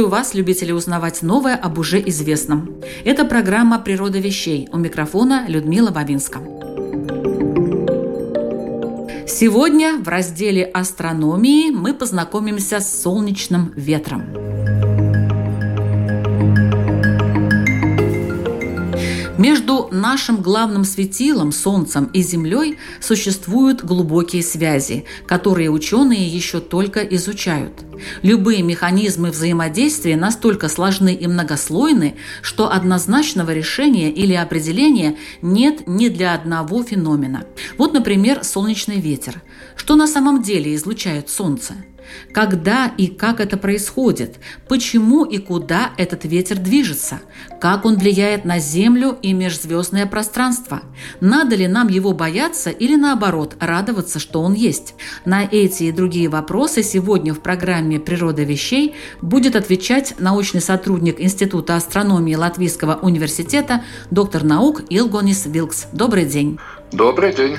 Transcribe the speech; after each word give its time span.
Приветствую 0.00 0.18
вас, 0.18 0.32
любители 0.32 0.72
узнавать 0.72 1.20
новое 1.20 1.54
об 1.56 1.78
уже 1.78 2.00
известном. 2.08 2.80
Это 3.04 3.26
программа 3.26 3.78
«Природа 3.78 4.18
вещей». 4.18 4.66
У 4.72 4.78
микрофона 4.78 5.44
Людмила 5.46 5.90
Бабинска. 5.90 6.38
Сегодня 9.28 9.98
в 9.98 10.08
разделе 10.08 10.64
астрономии 10.64 11.70
мы 11.70 11.92
познакомимся 11.92 12.80
с 12.80 13.02
солнечным 13.02 13.74
ветром. 13.76 14.22
Между 19.36 19.88
нашим 19.92 20.40
главным 20.40 20.84
светилом, 20.84 21.52
Солнцем 21.52 22.06
и 22.14 22.22
Землей 22.22 22.78
существуют 23.02 23.84
глубокие 23.84 24.42
связи, 24.42 25.04
которые 25.26 25.68
ученые 25.68 26.26
еще 26.26 26.60
только 26.60 27.00
изучают. 27.00 27.89
Любые 28.22 28.62
механизмы 28.62 29.30
взаимодействия 29.30 30.16
настолько 30.16 30.68
сложны 30.68 31.14
и 31.14 31.26
многослойны, 31.26 32.16
что 32.42 32.72
однозначного 32.72 33.52
решения 33.52 34.10
или 34.10 34.34
определения 34.34 35.16
нет 35.42 35.86
ни 35.86 36.08
для 36.08 36.34
одного 36.34 36.82
феномена. 36.82 37.44
Вот, 37.78 37.92
например, 37.92 38.44
солнечный 38.44 39.00
ветер. 39.00 39.42
Что 39.76 39.96
на 39.96 40.06
самом 40.06 40.42
деле 40.42 40.74
излучает 40.74 41.28
Солнце? 41.30 41.74
Когда 42.32 42.92
и 42.96 43.06
как 43.06 43.40
это 43.40 43.56
происходит? 43.56 44.36
Почему 44.68 45.24
и 45.24 45.38
куда 45.38 45.90
этот 45.96 46.24
ветер 46.24 46.58
движется? 46.58 47.20
Как 47.60 47.84
он 47.84 47.96
влияет 47.96 48.44
на 48.44 48.58
Землю 48.58 49.16
и 49.20 49.32
межзвездное 49.32 50.06
пространство? 50.06 50.82
Надо 51.20 51.56
ли 51.56 51.66
нам 51.66 51.88
его 51.88 52.12
бояться 52.12 52.70
или 52.70 52.96
наоборот 52.96 53.56
радоваться, 53.60 54.18
что 54.18 54.40
он 54.40 54.54
есть? 54.54 54.94
На 55.24 55.44
эти 55.44 55.84
и 55.84 55.92
другие 55.92 56.28
вопросы 56.28 56.82
сегодня 56.82 57.34
в 57.34 57.40
программе 57.40 58.00
«Природа 58.00 58.42
вещей» 58.42 58.94
будет 59.20 59.56
отвечать 59.56 60.14
научный 60.18 60.60
сотрудник 60.60 61.20
Института 61.20 61.76
астрономии 61.76 62.34
Латвийского 62.34 62.98
университета, 63.02 63.82
доктор 64.10 64.44
наук 64.44 64.82
Илгонис 64.88 65.46
Вилкс. 65.46 65.86
Добрый 65.92 66.24
день. 66.24 66.58
Добрый 66.92 67.32
день. 67.34 67.56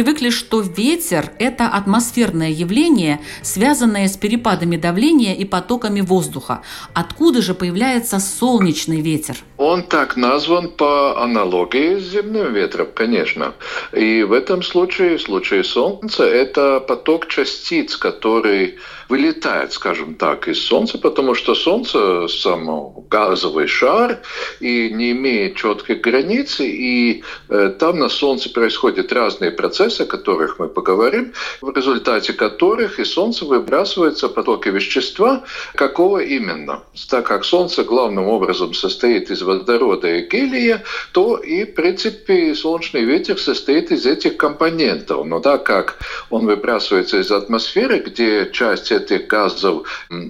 Привыкли, 0.00 0.30
что 0.30 0.62
ветер– 0.62 1.30
это 1.38 1.68
атмосферное 1.68 2.48
явление, 2.48 3.20
связанное 3.42 4.08
с 4.08 4.16
перепадами 4.16 4.78
давления 4.78 5.34
и 5.34 5.44
потоками 5.44 6.00
воздуха. 6.00 6.62
Откуда 6.94 7.42
же 7.42 7.52
появляется 7.52 8.18
солнечный 8.18 9.02
ветер? 9.02 9.36
Он 9.60 9.82
так 9.82 10.16
назван 10.16 10.68
по 10.68 11.22
аналогии 11.22 11.98
с 11.98 12.04
земным 12.04 12.54
ветром, 12.54 12.88
конечно. 12.94 13.52
И 13.92 14.22
в 14.22 14.32
этом 14.32 14.62
случае, 14.62 15.18
в 15.18 15.20
случае 15.20 15.64
Солнца, 15.64 16.24
это 16.24 16.80
поток 16.80 17.26
частиц, 17.26 17.98
который 17.98 18.78
вылетает, 19.10 19.72
скажем 19.72 20.14
так, 20.14 20.48
из 20.48 20.64
Солнца, 20.64 20.96
потому 20.96 21.34
что 21.34 21.54
Солнце 21.54 22.26
сам 22.28 22.94
газовый 23.10 23.66
шар 23.66 24.20
и 24.60 24.88
не 24.90 25.10
имеет 25.10 25.56
четкой 25.56 25.96
границы, 25.96 26.66
и 26.66 27.24
э, 27.48 27.74
там 27.78 27.98
на 27.98 28.08
Солнце 28.08 28.48
происходят 28.50 29.12
разные 29.12 29.50
процессы, 29.50 30.02
о 30.02 30.06
которых 30.06 30.58
мы 30.58 30.68
поговорим, 30.68 31.32
в 31.60 31.76
результате 31.76 32.32
которых 32.32 33.00
из 33.00 33.12
Солнца 33.12 33.44
выбрасываются 33.44 34.28
потоки 34.28 34.68
вещества, 34.68 35.42
какого 35.74 36.18
именно. 36.20 36.84
Так 37.10 37.26
как 37.26 37.44
Солнце 37.44 37.82
главным 37.82 38.28
образом 38.28 38.72
состоит 38.74 39.30
из 39.30 39.42
водорода 39.50 40.08
и 40.08 40.26
гелия, 40.28 40.82
то 41.12 41.36
и, 41.36 41.64
в 41.64 41.74
принципе, 41.74 42.54
солнечный 42.54 43.04
ветер 43.04 43.38
состоит 43.38 43.90
из 43.90 44.06
этих 44.06 44.36
компонентов. 44.36 45.26
Но 45.26 45.40
так 45.40 45.64
как 45.64 45.96
он 46.30 46.46
выбрасывается 46.46 47.18
из 47.18 47.30
атмосферы, 47.30 48.00
где 48.00 48.50
часть 48.52 48.92
этих 48.92 49.26
газов 49.26 49.86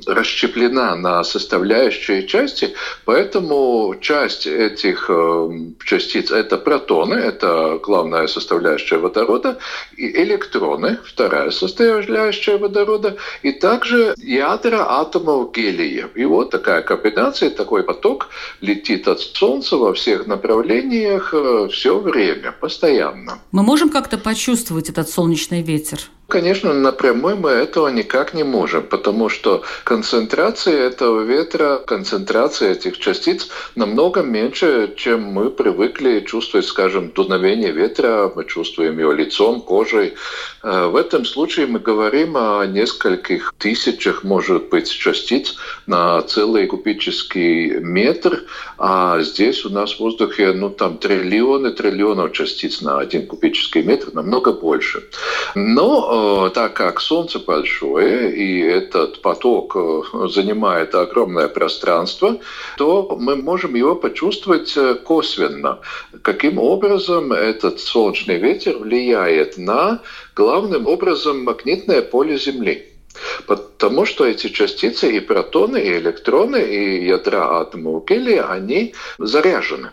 расщеплена 0.06 0.97
на 0.97 1.25
составляющие 1.25 2.26
части, 2.26 2.75
поэтому 3.04 3.97
часть 4.00 4.47
этих 4.47 5.06
э, 5.09 5.50
частиц– 5.84 6.30
это 6.30 6.56
протоны, 6.56 7.14
это 7.14 7.78
главная 7.82 8.26
составляющая 8.26 8.98
водорода, 8.98 9.59
и 9.97 10.06
электроны, 10.22 10.98
вторая 11.04 11.50
составляющая 11.50 12.56
водорода, 12.56 13.16
и 13.42 13.53
также 13.53 14.14
ядра 14.16 14.86
атомов 15.00 15.53
гелия. 15.53 16.09
И 16.14 16.25
вот 16.25 16.50
такая 16.50 16.82
комбинация, 16.82 17.50
такой 17.50 17.82
поток 17.82 18.28
летит 18.60 19.09
от 19.10 19.21
Солнца 19.21 19.76
во 19.76 19.93
всех 19.93 20.26
направлениях 20.26 21.34
э, 21.34 21.69
все 21.71 21.98
время, 21.98 22.53
постоянно. 22.53 23.38
Мы 23.53 23.62
можем 23.62 23.91
как-то 23.91 24.19
почувствовать 24.19 24.88
этот 24.88 25.09
солнечный 25.10 25.62
ветер? 25.62 25.98
Конечно, 26.31 26.72
напрямую 26.72 27.38
мы 27.38 27.50
этого 27.50 27.88
никак 27.88 28.34
не 28.34 28.44
можем, 28.44 28.84
потому 28.84 29.28
что 29.28 29.65
концентрация 29.82 30.87
этого 30.87 31.22
ветра, 31.22 31.82
концентрация 31.84 32.71
этих 32.71 32.98
частиц 32.98 33.48
намного 33.75 34.22
меньше, 34.22 34.94
чем 34.97 35.25
мы 35.25 35.50
привыкли 35.50 36.21
чувствовать, 36.21 36.66
скажем, 36.66 37.10
дуновение 37.10 37.72
ветра, 37.72 38.31
мы 38.32 38.44
чувствуем 38.44 39.00
его 39.00 39.10
лицом, 39.10 39.60
кожей. 39.60 40.15
Э, 40.62 40.87
в 40.87 40.97
этом 40.97 41.25
случае 41.25 41.66
мы 41.66 41.78
говорим 41.78 42.37
о 42.37 42.65
нескольких 42.66 43.54
тысячах, 43.59 44.25
может 44.25 44.69
быть, 44.69 44.91
частиц 44.91 45.56
на 45.87 46.22
целый 46.22 46.66
кубический 46.66 47.81
метр, 47.81 48.44
а 48.78 49.21
здесь 49.22 49.65
у 49.65 49.71
нас 49.71 49.94
в 49.94 50.00
воздухе, 50.00 50.53
ну, 50.53 50.71
там 50.71 50.98
триллионы 50.98 51.72
триллионов 51.72 52.32
частиц 52.32 52.82
на 52.82 52.98
один 52.98 53.26
кубический 53.26 53.82
метр, 53.82 54.10
намного 54.12 54.53
больше. 54.53 55.03
Но 55.54 56.50
так 56.54 56.75
как 56.75 57.00
Солнце 57.00 57.38
большое, 57.38 58.34
и 58.34 58.60
этот 58.60 59.22
поток 59.22 59.77
э, 59.77 60.03
занимает 60.28 60.94
огромное 60.94 61.48
пространство, 61.48 62.38
то 62.77 63.16
мы 63.19 63.37
можем 63.37 63.75
его 63.75 63.94
почувствовать 63.94 64.77
э, 64.77 64.94
косвенно. 64.94 65.78
Каким 66.22 66.59
образом 66.59 67.32
этот 67.32 67.81
солнечный 67.81 68.38
ветер 68.38 68.78
влияет 68.78 69.59
на, 69.59 70.00
главным 70.41 70.87
образом, 70.87 71.45
магнитное 71.45 72.01
поле 72.01 72.39
Земли. 72.39 72.87
Потому 73.47 74.06
что 74.06 74.25
эти 74.25 74.49
частицы, 74.49 75.15
и 75.15 75.21
протоны, 75.21 75.77
и 75.77 75.99
электроны, 75.99 76.56
и 76.56 77.05
ядра 77.05 77.61
атомов 77.61 78.06
гелия, 78.06 78.51
они 78.51 78.95
заряжены. 79.19 79.91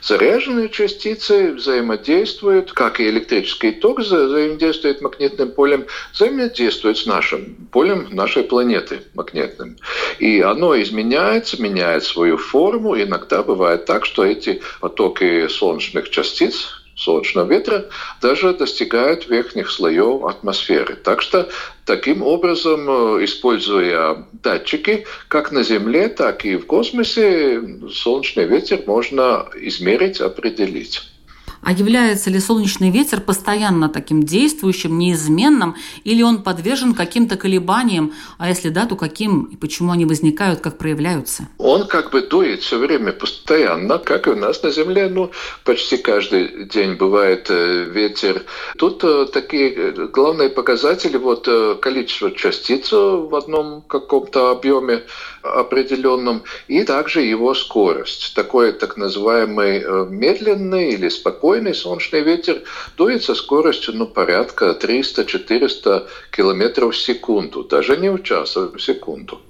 Заряженные 0.00 0.68
частицы 0.70 1.52
взаимодействуют, 1.52 2.72
как 2.72 3.00
и 3.00 3.08
электрический 3.08 3.72
ток 3.72 4.00
взаимодействует 4.00 5.02
магнитным 5.02 5.50
полем, 5.52 5.84
взаимодействует 6.14 6.96
с 6.96 7.06
нашим 7.06 7.54
полем 7.70 8.08
нашей 8.10 8.44
планеты 8.44 9.00
магнитным. 9.14 9.76
И 10.18 10.40
оно 10.40 10.80
изменяется, 10.80 11.60
меняет 11.60 12.04
свою 12.04 12.36
форму. 12.38 12.96
Иногда 12.96 13.42
бывает 13.42 13.84
так, 13.84 14.06
что 14.06 14.24
эти 14.24 14.62
потоки 14.80 15.48
солнечных 15.48 16.10
частиц, 16.10 16.81
солнечного 17.02 17.48
ветра 17.48 17.86
даже 18.20 18.54
достигают 18.54 19.28
верхних 19.28 19.70
слоев 19.70 20.24
атмосферы. 20.24 20.96
Так 20.96 21.22
что 21.22 21.48
таким 21.84 22.22
образом, 22.22 22.88
используя 23.24 24.24
датчики, 24.32 25.06
как 25.28 25.52
на 25.52 25.62
Земле, 25.62 26.08
так 26.08 26.44
и 26.44 26.56
в 26.56 26.66
космосе, 26.66 27.60
солнечный 27.92 28.44
ветер 28.44 28.82
можно 28.86 29.48
измерить, 29.54 30.20
определить. 30.20 31.11
А 31.62 31.72
является 31.72 32.28
ли 32.28 32.40
солнечный 32.40 32.90
ветер 32.90 33.20
постоянно 33.20 33.88
таким 33.88 34.24
действующим, 34.24 34.98
неизменным, 34.98 35.76
или 36.02 36.22
он 36.22 36.42
подвержен 36.42 36.92
каким-то 36.92 37.36
колебаниям, 37.36 38.12
а 38.38 38.48
если 38.48 38.68
да, 38.68 38.86
то 38.86 38.96
каким 38.96 39.44
и 39.44 39.56
почему 39.56 39.92
они 39.92 40.04
возникают, 40.04 40.60
как 40.60 40.76
проявляются? 40.76 41.48
Он 41.58 41.86
как 41.86 42.10
бы 42.10 42.22
дует 42.22 42.62
все 42.62 42.78
время 42.78 43.12
постоянно, 43.12 43.98
как 43.98 44.26
и 44.26 44.30
у 44.30 44.36
нас 44.36 44.62
на 44.62 44.70
Земле, 44.70 45.08
ну, 45.08 45.30
почти 45.64 45.96
каждый 45.96 46.66
день 46.66 46.94
бывает 46.94 47.46
э, 47.48 47.84
ветер. 47.84 48.44
Тут 48.76 49.04
э, 49.04 49.26
такие 49.32 49.72
э, 49.72 50.08
главные 50.12 50.48
показатели, 50.48 51.16
вот 51.16 51.48
количество 51.80 52.32
частиц 52.32 52.90
в 52.92 53.34
одном 53.34 53.82
каком-то 53.82 54.50
объеме 54.50 55.02
определенном, 55.42 56.44
и 56.68 56.84
также 56.84 57.22
его 57.22 57.54
скорость. 57.54 58.32
Такой 58.34 58.72
так 58.72 58.96
называемый 58.96 60.06
медленный 60.08 60.90
или 60.90 61.08
спокойный 61.08 61.74
солнечный 61.74 62.20
ветер 62.20 62.62
дует 62.96 63.22
со 63.22 63.34
скоростью 63.34 63.94
ну, 63.96 64.06
порядка 64.06 64.76
300-400 64.80 66.06
километров 66.30 66.94
в 66.94 66.98
секунду, 66.98 67.64
даже 67.64 67.96
не 67.96 68.10
в 68.10 68.22
час, 68.22 68.56
а 68.56 68.68
в 68.68 68.78
секунду. 68.78 69.40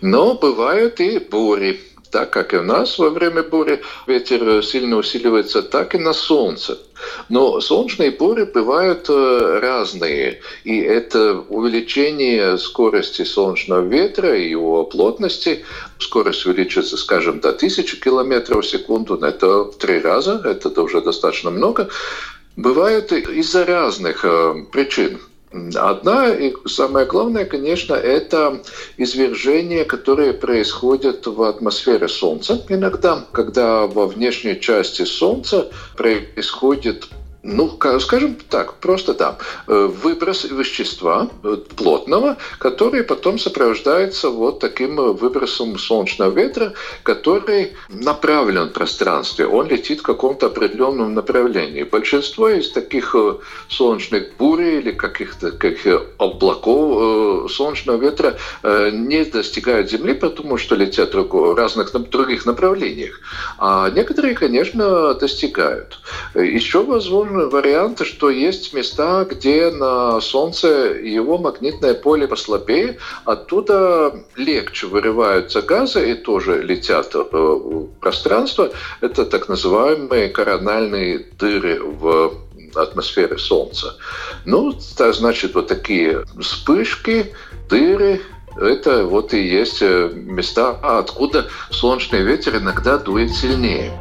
Но 0.00 0.34
бывают 0.34 1.00
и 1.00 1.18
бури 1.18 1.80
так 2.10 2.30
как 2.30 2.52
и 2.52 2.56
у 2.56 2.62
нас 2.62 2.98
во 2.98 3.10
время 3.10 3.42
бури 3.42 3.80
ветер 4.06 4.62
сильно 4.64 4.96
усиливается, 4.96 5.62
так 5.62 5.94
и 5.94 5.98
на 5.98 6.12
солнце. 6.12 6.78
Но 7.28 7.60
солнечные 7.60 8.10
бури 8.10 8.44
бывают 8.44 9.06
э, 9.08 9.58
разные, 9.60 10.40
и 10.64 10.78
это 10.80 11.44
увеличение 11.48 12.58
скорости 12.58 13.22
солнечного 13.22 13.82
ветра 13.86 14.36
и 14.36 14.50
его 14.50 14.84
плотности, 14.84 15.64
скорость 15.98 16.46
увеличивается, 16.46 16.96
скажем, 16.96 17.40
до 17.40 17.50
1000 17.50 17.96
км 17.96 18.60
в 18.60 18.66
секунду, 18.66 19.16
это 19.16 19.64
в 19.64 19.76
три 19.76 20.00
раза, 20.00 20.40
это 20.44 20.82
уже 20.82 21.00
достаточно 21.00 21.50
много, 21.50 21.88
бывает 22.56 23.12
из-за 23.12 23.64
разных 23.64 24.24
э, 24.24 24.64
причин. 24.72 25.20
Одна 25.52 26.28
и 26.28 26.54
самое 26.66 27.06
главное, 27.06 27.44
конечно, 27.44 27.94
это 27.94 28.62
извержения, 28.96 29.84
которые 29.84 30.32
происходят 30.32 31.26
в 31.26 31.42
атмосфере 31.42 32.06
Солнца. 32.06 32.64
Иногда, 32.68 33.24
когда 33.32 33.86
во 33.88 34.06
внешней 34.06 34.60
части 34.60 35.02
Солнца 35.02 35.68
происходит 35.96 37.08
ну, 37.42 37.78
скажем 38.00 38.36
так, 38.50 38.74
просто 38.74 39.14
да, 39.14 39.38
э, 39.66 39.90
выброс 40.02 40.44
вещества 40.44 41.28
э, 41.42 41.56
плотного, 41.74 42.36
который 42.58 43.02
потом 43.02 43.38
сопровождается 43.38 44.28
вот 44.28 44.60
таким 44.60 45.00
э, 45.00 45.12
выбросом 45.12 45.78
солнечного 45.78 46.32
ветра, 46.32 46.74
который 47.02 47.72
направлен 47.88 48.68
в 48.68 48.72
пространстве, 48.72 49.46
он 49.46 49.68
летит 49.68 50.00
в 50.00 50.02
каком-то 50.02 50.46
определенном 50.46 51.14
направлении. 51.14 51.82
Большинство 51.82 52.50
из 52.50 52.70
таких 52.72 53.14
солнечных 53.68 54.36
бурей 54.36 54.80
или 54.80 54.92
каких-то 54.92 55.52
каких 55.52 55.86
облаков 56.18 57.50
солнечного 57.50 58.00
ветра 58.00 58.36
не 58.62 59.24
достигают 59.24 59.90
Земли, 59.90 60.14
потому 60.14 60.58
что 60.58 60.74
летят 60.74 61.14
в 61.14 61.54
разных 61.54 61.92
других 62.10 62.46
направлениях. 62.46 63.20
А 63.58 63.90
некоторые, 63.90 64.34
конечно, 64.34 65.14
достигают. 65.14 66.00
Еще 66.34 66.82
возможно 66.82 67.29
варианты, 67.30 68.04
что 68.04 68.30
есть 68.30 68.72
места, 68.72 69.24
где 69.24 69.70
на 69.70 70.20
Солнце 70.20 70.68
его 70.68 71.38
магнитное 71.38 71.94
поле 71.94 72.26
послабее, 72.28 72.98
оттуда 73.24 74.24
легче 74.36 74.86
вырываются 74.86 75.62
газы 75.62 76.12
и 76.12 76.14
тоже 76.14 76.62
летят 76.62 77.14
в 77.14 77.86
пространство. 78.00 78.70
Это 79.00 79.24
так 79.24 79.48
называемые 79.48 80.28
корональные 80.28 81.26
дыры 81.38 81.82
в 81.82 82.34
атмосфере 82.74 83.38
Солнца. 83.38 83.96
Ну, 84.44 84.72
это 84.72 85.12
значит, 85.12 85.54
вот 85.54 85.68
такие 85.68 86.24
вспышки, 86.40 87.32
дыры, 87.68 88.20
это 88.56 89.04
вот 89.04 89.32
и 89.32 89.42
есть 89.42 89.80
места, 89.80 90.70
откуда 90.82 91.46
солнечный 91.70 92.22
ветер 92.22 92.56
иногда 92.56 92.98
дует 92.98 93.30
сильнее. 93.30 93.92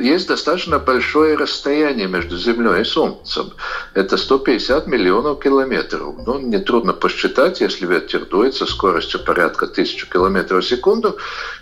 Есть 0.00 0.28
достаточно 0.28 0.78
большое 0.78 1.36
расстояние 1.36 2.08
между 2.08 2.36
Землей 2.36 2.82
и 2.82 2.84
Солнцем. 2.84 3.52
Это 3.94 4.16
150 4.16 4.86
миллионов 4.86 5.40
километров. 5.40 6.14
Ну, 6.26 6.38
нетрудно 6.38 6.92
посчитать, 6.92 7.60
если 7.60 7.86
ветер 7.86 8.26
дует 8.26 8.54
со 8.54 8.66
скоростью 8.66 9.20
порядка 9.24 9.66
1000 9.66 10.06
километров 10.06 10.64
в 10.64 10.68
секунду, 10.68 11.16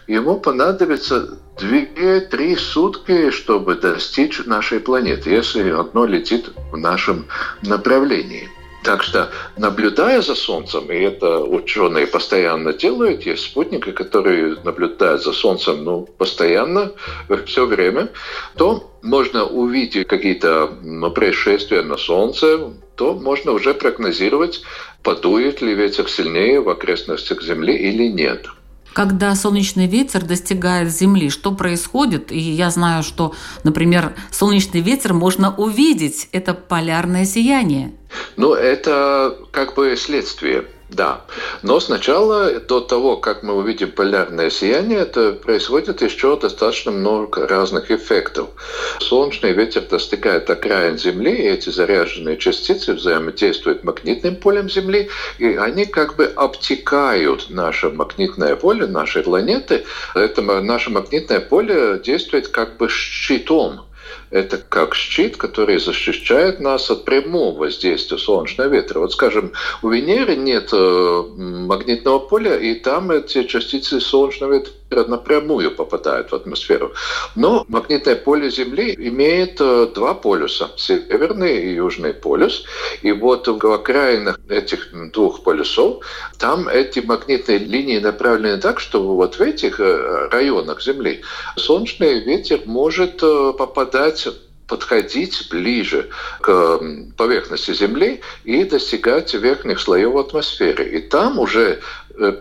ему 0.07 0.41
понадобится 0.41 1.39
2-3 1.59 2.57
сутки, 2.57 3.31
чтобы 3.31 3.75
достичь 3.75 4.39
нашей 4.47 4.81
планеты, 4.81 5.31
если 5.31 5.71
одно 5.71 6.07
летит 6.07 6.51
в 6.73 6.77
нашем 6.77 7.27
направлении. 7.63 8.49
Так 8.89 9.03
что, 9.03 9.31
наблюдая 9.59 10.23
за 10.23 10.35
Солнцем, 10.35 10.91
и 10.91 10.95
это 10.95 11.41
ученые 11.41 12.07
постоянно 12.07 12.73
делают, 12.73 13.27
есть 13.27 13.45
спутники, 13.45 13.93
которые 13.93 14.57
наблюдают 14.65 15.23
за 15.23 15.35
Солнцем 15.35 15.85
ну, 15.85 16.09
постоянно, 16.17 16.93
все 17.45 17.67
время, 17.67 18.09
то 18.57 18.91
можно 19.03 19.45
увидеть 19.45 20.09
какие-то 20.09 20.71
ну, 20.83 21.11
происшествия 21.11 21.83
на 21.83 21.99
Солнце, 21.99 22.73
то 22.97 23.13
можно 23.13 23.53
уже 23.53 23.75
прогнозировать, 23.75 24.63
подует 25.03 25.61
ли 25.61 25.75
ветер 25.75 26.09
сильнее 26.09 26.63
в 26.63 26.71
окрестностях 26.71 27.43
Земли 27.43 27.77
или 27.77 28.09
нет 28.09 28.47
когда 28.95 29.37
солнечный 29.37 29.87
ветер 29.87 30.25
достигает 30.25 30.91
Земли, 30.91 31.31
что 31.31 31.53
происходит? 31.53 32.33
И 32.33 32.39
я 32.39 32.69
знаю, 32.71 33.05
что, 33.05 33.33
например, 33.63 34.17
солнечный 34.33 34.81
ветер 34.81 35.15
можно 35.15 35.55
увидеть. 35.55 36.29
Это 36.33 36.53
полярное 36.53 37.25
сияние. 37.25 37.93
Ну, 38.39 38.55
это 38.55 39.37
как 39.51 39.75
бы 39.75 39.97
следствие 39.97 40.65
да. 40.89 41.21
Но 41.63 41.81
сначала, 41.81 42.61
до 42.61 42.81
того, 42.81 43.17
как 43.19 43.43
мы 43.43 43.55
увидим 43.55 43.91
полярное 43.91 44.49
сияние, 44.49 45.01
это 45.01 45.33
происходит 45.33 46.01
еще 46.01 46.39
достаточно 46.39 46.91
много 46.93 47.47
разных 47.47 47.91
эффектов. 47.91 48.49
Солнечный 49.01 49.53
ветер 49.53 49.83
достигает 49.83 50.49
окраин 50.49 50.97
Земли, 50.97 51.35
и 51.35 51.49
эти 51.49 51.69
заряженные 51.69 52.39
частицы 52.39 52.95
взаимодействуют 52.95 53.85
магнитным 53.85 54.37
полем 54.37 54.71
Земли, 54.71 55.11
и 55.39 55.57
они 55.57 55.85
как 55.85 56.17
бы 56.17 56.25
обтекают 56.25 57.51
наше 57.51 57.91
магнитное 57.91 58.57
поле, 58.57 58.87
нашей 58.87 59.25
планеты. 59.25 59.85
Это 60.15 60.41
наше 60.41 60.91
магнитное 60.91 61.41
поле 61.41 62.01
действует 62.03 62.49
как 62.49 62.79
бы 62.79 62.89
щитом 62.89 63.89
это 64.31 64.59
как 64.59 64.95
щит, 64.95 65.37
который 65.37 65.79
защищает 65.79 66.61
нас 66.61 66.91
от 66.91 67.05
прямого 67.05 67.59
воздействия 67.59 68.19
солнечного 68.19 68.69
ветра. 68.69 69.01
Вот, 69.01 69.13
скажем, 69.13 69.53
у 69.83 69.89
Венеры 69.89 70.37
нет 70.37 70.71
э, 70.73 71.23
магнитного 71.37 72.19
поля, 72.19 72.57
и 72.57 72.75
там 72.75 73.11
эти 73.11 73.45
частицы 73.45 74.01
солнечного 74.01 74.55
ветра 74.55 74.73
напрямую 74.91 75.71
попадают 75.75 76.31
в 76.31 76.35
атмосферу. 76.35 76.93
Но 77.35 77.65
магнитное 77.69 78.17
поле 78.17 78.51
Земли 78.51 78.95
имеет 78.99 79.61
э, 79.61 79.89
два 79.95 80.15
полюса– 80.15 80.71
северный 80.77 81.63
и 81.63 81.75
южный 81.75 82.15
полюс. 82.15 82.65
И 83.03 83.13
вот 83.13 83.49
в 83.49 83.73
окраинах 83.73 84.41
этих 84.49 84.89
двух 85.13 85.43
полюсов 85.43 86.05
там 86.39 86.69
эти 86.69 87.01
магнитные 87.01 87.59
линии 87.59 87.99
направлены 87.99 88.59
так, 88.59 88.81
что 88.81 89.03
вот 89.03 89.37
в 89.37 89.41
этих 89.41 89.81
э, 89.81 90.29
районах 90.31 90.83
Земли 90.83 91.23
солнечный 91.57 92.21
ветер 92.21 92.61
может 92.65 93.19
попадать 93.19 94.28
подходить 94.69 95.49
ближе 95.51 96.11
к 96.41 96.81
поверхности 97.17 97.73
Земли 97.73 98.21
и 98.45 98.63
достигать 98.65 99.35
верхних 99.35 99.81
слоев 99.81 100.15
атмосферы. 100.15 100.89
И 100.89 101.01
там 101.01 101.39
уже 101.39 101.81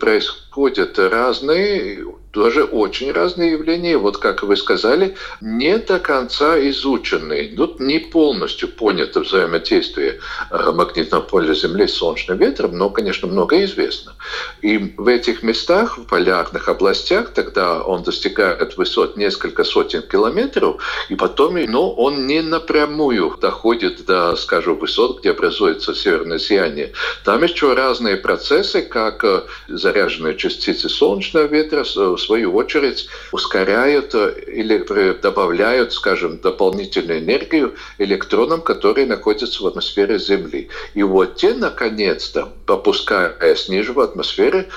происходят 0.00 0.98
разные 0.98 2.04
тоже 2.38 2.62
очень 2.62 3.10
разные 3.10 3.50
явления, 3.50 3.98
вот 3.98 4.18
как 4.18 4.44
вы 4.44 4.56
сказали, 4.56 5.16
не 5.40 5.76
до 5.76 5.98
конца 5.98 6.56
изученные, 6.68 7.56
тут 7.56 7.80
не 7.80 7.98
полностью 7.98 8.68
понято 8.68 9.22
взаимодействие 9.22 10.20
э, 10.52 10.70
магнитного 10.70 11.22
поля 11.22 11.52
Земли 11.52 11.88
с 11.88 11.94
солнечным 11.94 12.38
ветром, 12.38 12.78
но, 12.78 12.90
конечно, 12.90 13.26
много 13.26 13.64
известно. 13.64 14.14
И 14.62 14.94
в 14.96 15.08
этих 15.08 15.42
местах, 15.42 15.98
в 15.98 16.04
полярных 16.04 16.68
областях, 16.68 17.30
тогда 17.34 17.82
он 17.82 18.04
достигает 18.04 18.76
высот 18.76 19.16
несколько 19.16 19.64
сотен 19.64 20.02
километров, 20.02 20.80
и 21.08 21.16
потом 21.16 21.56
но 21.66 21.90
он 21.90 22.28
не 22.28 22.40
напрямую 22.42 23.36
доходит 23.40 24.04
до, 24.04 24.36
скажем, 24.36 24.78
высот, 24.78 25.18
где 25.18 25.30
образуется 25.30 25.92
северное 25.92 26.38
сияние. 26.38 26.92
Там 27.24 27.42
еще 27.42 27.74
разные 27.74 28.16
процессы, 28.16 28.82
как 28.82 29.24
э, 29.24 29.42
заряженные 29.66 30.36
частицы 30.36 30.88
солнечного 30.88 31.46
ветра, 31.46 31.82
в 31.82 32.18
свою 32.28 32.54
очередь 32.54 33.08
ускоряют 33.32 34.14
э, 34.14 34.34
или 34.46 34.78
добавляют, 35.22 35.92
скажем, 35.94 36.38
дополнительную 36.38 37.20
энергию 37.20 37.74
электронам, 37.96 38.60
которые 38.60 39.06
находятся 39.06 39.62
в 39.62 39.66
атмосфере 39.66 40.18
Земли. 40.18 40.68
И 40.94 41.02
вот 41.02 41.36
те, 41.36 41.54
наконец-то, 41.54 42.52
попускаясь 42.66 43.68
ниже 43.68 43.94
в 43.94 44.00
атмосфере, 44.00 44.68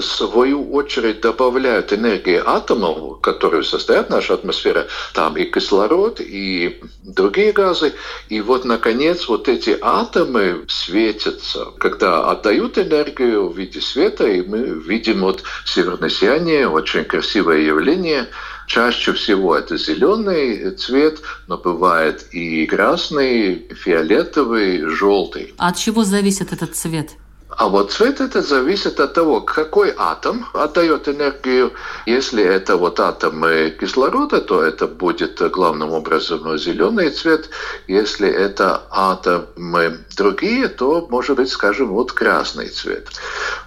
свою 0.00 0.72
очередь 0.72 1.20
добавляют 1.20 1.92
энергии 1.92 2.42
атомов, 2.44 3.20
которые 3.20 3.62
состоят 3.62 4.10
наша 4.10 4.34
атмосфера, 4.34 4.88
там 5.14 5.36
и 5.36 5.44
кислород, 5.44 6.20
и 6.20 6.80
другие 7.04 7.52
газы. 7.52 7.92
И 8.28 8.40
вот, 8.40 8.64
наконец, 8.64 9.28
вот 9.28 9.48
эти 9.48 9.78
атомы 9.80 10.64
светятся, 10.68 11.66
когда 11.78 12.30
отдают 12.30 12.76
энергию 12.76 13.48
в 13.48 13.56
виде 13.56 13.80
света, 13.80 14.26
и 14.26 14.42
мы 14.42 14.58
видим 14.58 15.20
вот 15.20 15.44
северное 15.64 16.10
сияние, 16.10 16.68
очень 16.68 17.04
красивое 17.04 17.58
явление. 17.58 18.26
Чаще 18.66 19.12
всего 19.12 19.56
это 19.56 19.78
зеленый 19.78 20.72
цвет, 20.72 21.20
но 21.46 21.56
бывает 21.56 22.26
и 22.32 22.66
красный, 22.66 23.66
фиолетовый, 23.74 24.82
желтый. 24.90 25.54
А 25.56 25.68
от 25.68 25.76
чего 25.76 26.04
зависит 26.04 26.52
этот 26.52 26.74
цвет? 26.76 27.12
А 27.58 27.66
вот 27.66 27.90
цвет 27.90 28.20
это 28.20 28.40
зависит 28.40 29.00
от 29.00 29.14
того, 29.14 29.40
какой 29.40 29.92
атом 29.96 30.46
отдает 30.54 31.08
энергию. 31.08 31.72
Если 32.06 32.40
это 32.40 32.76
вот 32.76 33.00
атомы 33.00 33.76
кислорода, 33.80 34.40
то 34.40 34.62
это 34.62 34.86
будет 34.86 35.40
главным 35.50 35.90
образом 35.90 36.56
зеленый 36.56 37.10
цвет. 37.10 37.50
Если 37.88 38.28
это 38.28 38.82
атомы 38.90 39.98
другие, 40.16 40.68
то 40.68 41.08
может 41.10 41.36
быть, 41.36 41.50
скажем, 41.50 41.88
вот 41.88 42.12
красный 42.12 42.68
цвет. 42.68 43.08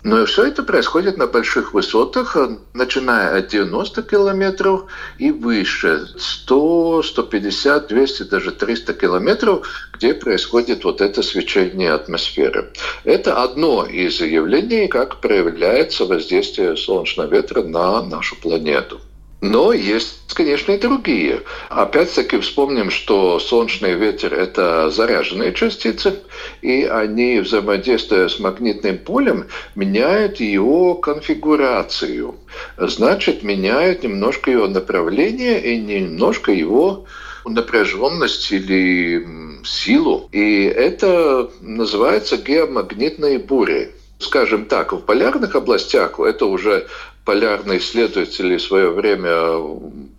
Но 0.04 0.26
все 0.26 0.46
это 0.46 0.64
происходит 0.64 1.18
на 1.18 1.28
больших 1.28 1.74
высотах, 1.74 2.38
начиная 2.74 3.40
от 3.40 3.50
90 3.50 4.04
километров 4.04 4.86
и 5.18 5.32
выше. 5.32 6.08
100, 6.18 7.04
150, 7.04 7.88
200, 7.88 8.24
даже 8.24 8.52
300 8.52 8.94
километров, 8.94 9.68
где 9.94 10.14
происходит 10.14 10.86
вот 10.86 11.02
это 11.02 11.22
свечение 11.22 11.92
атмосферы. 11.92 12.72
Это 13.04 13.44
одно 13.44 13.81
из 13.86 14.22
явлений, 14.22 14.88
как 14.88 15.22
проявляется 15.22 16.06
воздействие 16.06 16.76
солнечного 16.78 17.28
ветра 17.28 17.64
на 17.64 18.02
нашу 18.02 18.36
планету. 18.36 19.00
Но 19.42 19.74
есть, 19.74 20.36
конечно, 20.36 20.72
и 20.72 20.78
другие. 20.78 21.42
Опять-таки 21.70 22.38
вспомним, 22.38 22.92
что 22.92 23.40
солнечный 23.40 23.96
ветер– 23.96 24.34
это 24.36 24.92
заряженные 24.92 25.52
частицы, 25.52 26.20
и 26.62 26.84
они, 26.84 27.40
взаимодействуя 27.40 28.28
с 28.28 28.40
магнитным 28.40 29.00
полем, 29.00 29.48
меняют 29.74 30.40
его 30.40 30.94
конфигурацию. 30.94 32.36
Значит, 32.78 33.42
меняют 33.42 34.04
немножко 34.04 34.52
его 34.52 34.68
направление 34.68 35.60
и 35.60 35.80
немножко 35.80 36.52
его 36.52 37.06
напряженность 37.46 38.52
или 38.52 39.26
силу. 39.66 40.30
И 40.32 40.64
это 40.64 41.50
называется 41.62 42.38
геомагнитные 42.38 43.40
бури 43.40 43.92
скажем 44.20 44.66
так, 44.66 44.94
в 44.94 45.00
полярных 45.00 45.56
областях 45.56 46.20
это 46.20 46.46
уже 46.46 46.88
полярные 47.26 47.80
исследователи 47.80 48.58
в 48.58 48.62
свое 48.62 48.90
время 48.90 49.56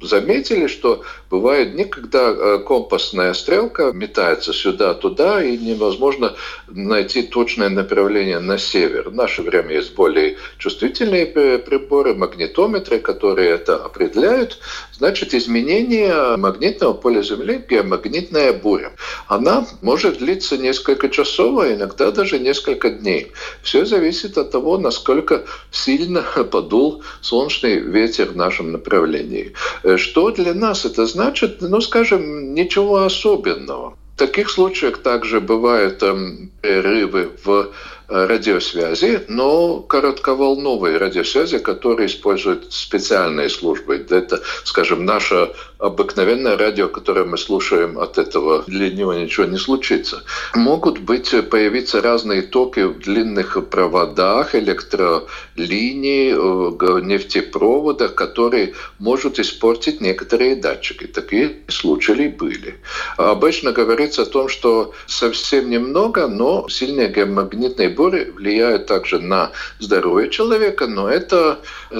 заметили, 0.01 0.69
что 0.69 1.03
бывает 1.31 1.75
никогда 1.75 2.31
э, 2.31 2.59
компасная 2.67 3.35
стрелка 3.35 3.93
метается 3.93 4.53
сюда-туда, 4.53 5.43
и 5.43 5.57
невозможно 5.59 6.35
найти 6.69 7.23
точное 7.23 7.71
направление 7.71 8.39
на 8.39 8.57
север. 8.57 9.11
В 9.11 9.15
наше 9.15 9.43
время 9.43 9.75
есть 9.75 9.95
более 9.95 10.37
чувствительные 10.59 11.27
приборы, 11.27 12.15
магнитометры, 12.15 13.01
которые 13.01 13.51
это 13.51 13.77
определяют. 13.77 14.59
Значит, 15.03 15.35
изменение 15.35 16.37
магнитного 16.37 16.93
поля 16.93 17.23
Земли– 17.23 17.61
геомагнитная 17.69 18.53
буря. 18.53 18.93
Она 19.27 19.67
может 19.81 20.19
длиться 20.19 20.57
несколько 20.57 21.09
часов, 21.09 21.59
а 21.59 21.75
иногда 21.75 22.13
даже 22.13 22.39
несколько 22.39 22.89
дней. 22.89 23.33
Все 23.65 23.85
зависит 23.85 24.39
от 24.39 24.53
того, 24.53 24.79
насколько 24.79 25.45
сильно 25.73 26.23
подул 26.53 27.03
солнечный 27.21 27.81
ветер 27.81 28.29
в 28.29 28.37
нашем 28.37 28.71
направлении. 28.71 29.55
Э, 29.83 29.97
что 29.97 30.31
для 30.31 30.55
нас 30.55 30.85
это 30.85 31.05
значит? 31.07 31.57
Ну, 31.63 31.81
скажем, 31.81 32.55
ничего 32.55 33.03
особенного. 33.03 33.97
В 34.15 34.19
таких 34.19 34.51
случаях 34.51 34.99
также 34.99 35.41
бывают 35.41 36.01
эм, 36.05 36.53
перерывы 36.61 37.33
в 37.45 37.73
Э, 38.02 38.02
радиосвязи, 38.13 39.25
но 39.29 39.81
коротковолновые 39.81 40.99
радиосвязи, 40.99 41.59
которые 41.59 42.07
используют 42.07 42.73
специальные 42.73 43.49
службы. 43.49 44.07
Это, 44.11 44.43
скажем, 44.65 45.05
наше 45.07 45.51
обыкновенное 45.83 46.57
радио, 46.57 46.89
которое 46.89 47.25
мы 47.25 47.37
слушаем, 47.37 47.99
от 47.99 48.17
этого 48.17 48.63
для 48.69 48.89
него 48.91 49.13
ничего 49.15 49.47
не 49.47 49.59
случится. 49.59 50.23
Могут 50.55 50.99
быть, 50.99 51.31
появиться 51.51 52.01
разные 52.01 52.43
токи 52.43 52.85
в 52.85 53.01
длинных 53.01 53.59
проводах, 53.69 54.55
электролинии, 54.55 56.33
э, 56.33 57.01
нефтепроводах, 57.03 58.15
которые 58.15 58.75
могут 59.01 59.41
испортить 59.41 60.01
некоторые 60.01 60.55
датчики. 60.55 61.07
Такие 61.07 61.57
случаи 61.69 62.29
были. 62.29 62.77
Обычно 63.17 63.73
говорится 63.73 64.23
о 64.23 64.27
том, 64.27 64.49
что 64.49 64.93
совсем 65.07 65.69
немного, 65.69 66.29
но 66.29 66.69
сильные 66.69 67.09
геомагнитные 67.09 67.89
бури 67.89 68.31
влияют 68.31 68.87
также 68.87 69.19
на 69.19 69.51
здоровье 69.81 70.31
человека, 70.31 70.87
но 70.87 71.09
это 71.09 71.59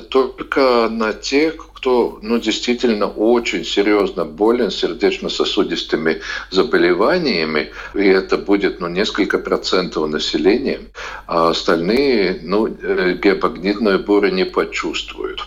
только 0.09 0.89
на 0.89 1.13
тех, 1.13 1.72
кто 1.83 2.21
ну, 2.23 2.39
действительно 2.39 3.09
очень 3.09 3.65
серьезно 3.65 4.25
болен 4.25 4.71
сердечно-сосудистыми 4.71 6.21
заболеваниями, 6.51 7.73
и 7.95 8.07
это 8.07 8.39
будет 8.39 8.79
ну, 8.79 8.87
несколько 8.87 9.39
процентов 9.39 10.09
населения, 10.09 10.79
а 11.27 11.51
остальные 11.51 12.39
ну, 12.45 12.69
э, 12.69 13.19
геомагнитную 13.21 13.99
бурю 13.99 14.31
не 14.31 14.45
почувствуют. 14.45 15.45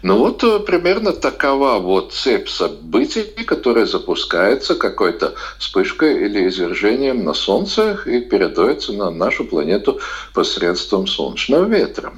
Ну 0.00 0.16
вот 0.16 0.42
э, 0.42 0.60
примерно 0.60 1.12
такова 1.12 1.78
вот 1.78 2.14
цепь 2.14 2.48
событий, 2.48 3.24
которая 3.44 3.84
запускается 3.84 4.76
какой-то 4.76 5.34
вспышкой 5.58 6.24
или 6.24 6.48
извержением 6.48 7.24
на 7.24 7.34
Солнце 7.34 7.98
и 8.06 8.20
передается 8.20 8.94
на 8.94 9.10
нашу 9.10 9.44
планету 9.44 10.00
посредством 10.32 11.06
солнечного 11.06 11.66
ветра. 11.66 12.14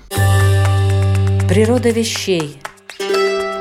Природа 1.49 1.91
вещей– 1.91 2.61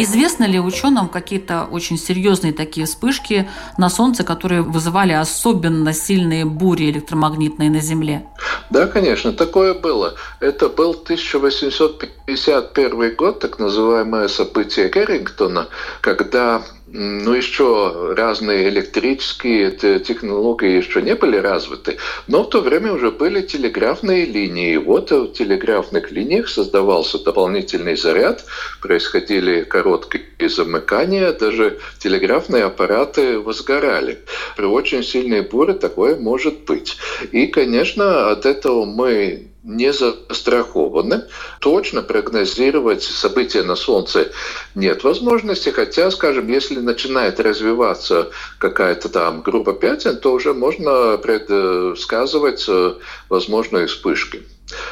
Известно 0.00 0.44
ли 0.44 0.60
ученым 0.60 1.08
какие-то 1.08 1.64
очень 1.64 1.98
серьезные 1.98 2.52
такие 2.52 2.86
вспышки 2.86 3.50
на 3.76 3.90
Солнце, 3.90 4.22
которые 4.22 4.62
вызывали 4.62 5.12
особенно 5.12 5.92
сильные 5.92 6.44
бури 6.44 6.90
электромагнитные 6.90 7.68
на 7.68 7.80
Земле? 7.80 8.24
Да, 8.70 8.86
конечно, 8.86 9.32
такое 9.32 9.74
было. 9.74 10.14
Это 10.38 10.68
был 10.68 10.92
1851 10.92 13.16
год, 13.16 13.40
так 13.40 13.58
называемое 13.58 14.28
событие 14.28 14.88
Геррингтона, 14.88 15.66
когда 16.00 16.62
ну, 16.90 17.34
еще 17.34 18.14
разные 18.16 18.68
электрические 18.68 19.70
технологии 20.00 20.76
еще 20.76 21.02
не 21.02 21.14
были 21.14 21.36
развиты, 21.36 21.98
но 22.26 22.44
в 22.44 22.50
то 22.50 22.60
время 22.60 22.92
уже 22.92 23.10
были 23.10 23.42
телеграфные 23.42 24.24
линии. 24.24 24.76
Вот 24.76 25.10
в 25.10 25.32
телеграфных 25.32 26.10
линиях 26.10 26.48
создавался 26.48 27.22
дополнительный 27.22 27.96
заряд, 27.96 28.44
происходили 28.80 29.64
короткие 29.64 30.48
замыкания, 30.48 31.32
даже 31.32 31.78
телеграфные 31.98 32.64
аппараты 32.64 33.38
возгорали. 33.38 34.20
При 34.56 34.64
очень 34.64 35.02
сильной 35.02 35.42
буре 35.42 35.74
такое 35.74 36.16
может 36.16 36.64
быть. 36.64 36.96
И, 37.32 37.48
конечно, 37.48 38.30
от 38.30 38.46
этого 38.46 38.84
мы 38.86 39.48
не 39.62 39.92
застрахованы. 39.92 41.24
Точно 41.60 42.02
прогнозировать 42.02 43.02
события 43.02 43.62
на 43.62 43.76
Солнце 43.76 44.30
нет 44.74 45.04
возможности, 45.04 45.70
хотя, 45.70 46.10
скажем, 46.10 46.48
если 46.48 46.78
начинает 46.80 47.40
развиваться 47.40 48.30
какая-то 48.58 49.08
там 49.08 49.42
группа 49.42 49.72
пятен, 49.72 50.18
то 50.18 50.32
уже 50.32 50.54
можно 50.54 51.18
предсказывать 51.18 52.64
э, 52.68 52.94
возможные 53.28 53.86
вспышки. 53.86 54.42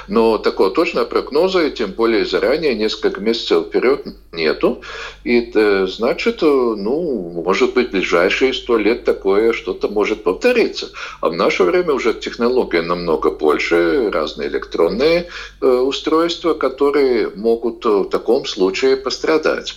Но 0.08 0.38
такого 0.38 0.70
точного 0.70 1.04
прогноза, 1.04 1.66
и 1.66 1.70
тем 1.70 1.92
более 1.92 2.24
заранее, 2.24 2.74
несколько 2.74 3.20
месяцев 3.20 3.66
вперед, 3.66 4.06
нету. 4.32 4.82
И 5.24 5.40
это 5.40 5.86
значит, 5.86 6.42
ну, 6.42 7.42
может 7.44 7.74
быть, 7.74 7.90
ближайшие 7.90 8.54
сто 8.54 8.76
лет 8.76 9.04
такое 9.04 9.52
что-то 9.52 9.88
может 9.88 10.22
повториться. 10.22 10.90
А 11.20 11.28
в 11.28 11.34
наше 11.34 11.64
время 11.64 11.92
уже 11.92 12.14
технология 12.14 12.82
намного 12.82 13.30
больше, 13.30 14.10
разные 14.10 14.48
электронные 14.48 15.28
э, 15.60 15.66
устройства, 15.66 16.54
которые 16.54 17.30
могут 17.34 17.84
в 17.84 18.08
таком 18.08 18.46
случае 18.46 18.96
пострадать 18.96 19.74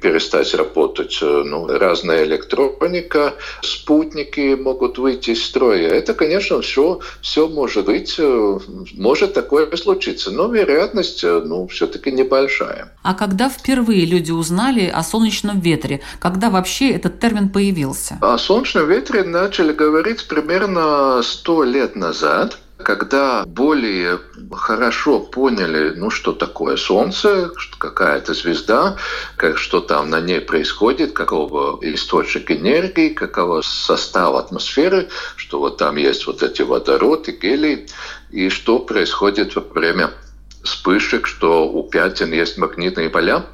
перестать 0.00 0.54
работать. 0.54 1.18
Э, 1.22 1.42
ну, 1.44 1.66
разная 1.66 2.24
электроника, 2.24 3.34
спутники 3.62 4.54
могут 4.54 4.98
выйти 4.98 5.30
из 5.30 5.44
строя. 5.44 5.88
Это, 5.88 6.14
конечно, 6.14 6.60
все, 6.60 7.00
все 7.20 7.48
может 7.48 7.86
быть, 7.86 8.16
э, 8.18 8.58
может 8.94 9.34
такое 9.34 9.74
случиться, 9.76 10.30
но 10.30 10.48
вероятность, 10.48 11.24
э, 11.24 11.40
ну, 11.44 11.66
все-таки 11.68 12.12
небольшая. 12.12 12.92
А 13.02 13.14
когда 13.14 13.48
впервые 13.48 14.04
люди 14.04 14.32
узнали 14.32 14.86
о 14.86 15.02
солнечном 15.02 15.60
ветре? 15.60 16.00
Когда 16.18 16.50
вообще 16.50 16.90
этот 16.90 17.20
термин 17.20 17.48
появился? 17.48 18.18
О 18.20 18.38
солнечном 18.38 18.88
ветре 18.88 19.22
начали 19.24 19.72
говорить 19.72 20.26
примерно 20.28 21.22
сто 21.22 21.62
лет 21.64 21.96
назад– 21.96 22.58
когда 22.78 23.44
более 23.46 24.20
хорошо 24.52 25.20
поняли, 25.20 25.94
ну, 25.96 26.10
что 26.10 26.32
такое 26.32 26.76
Солнце, 26.76 27.50
какая-то 27.78 28.34
звезда, 28.34 28.96
как, 29.36 29.58
что 29.58 29.80
там 29.80 30.10
на 30.10 30.20
ней 30.20 30.40
происходит, 30.40 31.12
какого 31.12 31.78
источник 31.82 32.50
энергии, 32.50 33.08
какого 33.08 33.62
состава 33.62 34.40
атмосферы, 34.40 35.08
что 35.36 35.58
вот 35.58 35.78
там 35.78 35.96
есть 35.96 36.26
вот 36.26 36.42
эти 36.42 36.62
водороды, 36.62 37.32
гелий, 37.32 37.88
и 38.30 38.50
что 38.50 38.78
происходит 38.78 39.56
во 39.56 39.62
время 39.62 40.10
вспышек, 40.62 41.26
что 41.26 41.68
у 41.68 41.82
пятен 41.88 42.32
есть 42.32 42.58
магнитные 42.58 43.08
поля. 43.08 43.46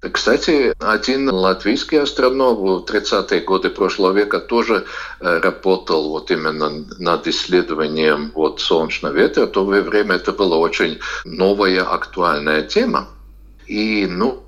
Кстати, 0.00 0.74
один 0.78 1.28
латвийский 1.28 2.00
астроном 2.00 2.56
в 2.56 2.84
30-е 2.84 3.40
годы 3.40 3.68
прошлого 3.68 4.12
века 4.12 4.40
тоже 4.40 4.86
э, 5.20 5.38
работал 5.40 6.08
вот 6.08 6.30
именно 6.30 6.86
над 6.98 7.26
исследованием 7.26 8.32
вот 8.34 8.60
солнечного 8.60 9.12
ветра. 9.12 9.46
В 9.46 9.50
то 9.50 9.64
время 9.64 10.14
это 10.14 10.32
была 10.32 10.56
очень 10.56 11.00
новая, 11.26 11.82
актуальная 11.82 12.62
тема. 12.62 13.08
И, 13.66 14.06
ну, 14.10 14.42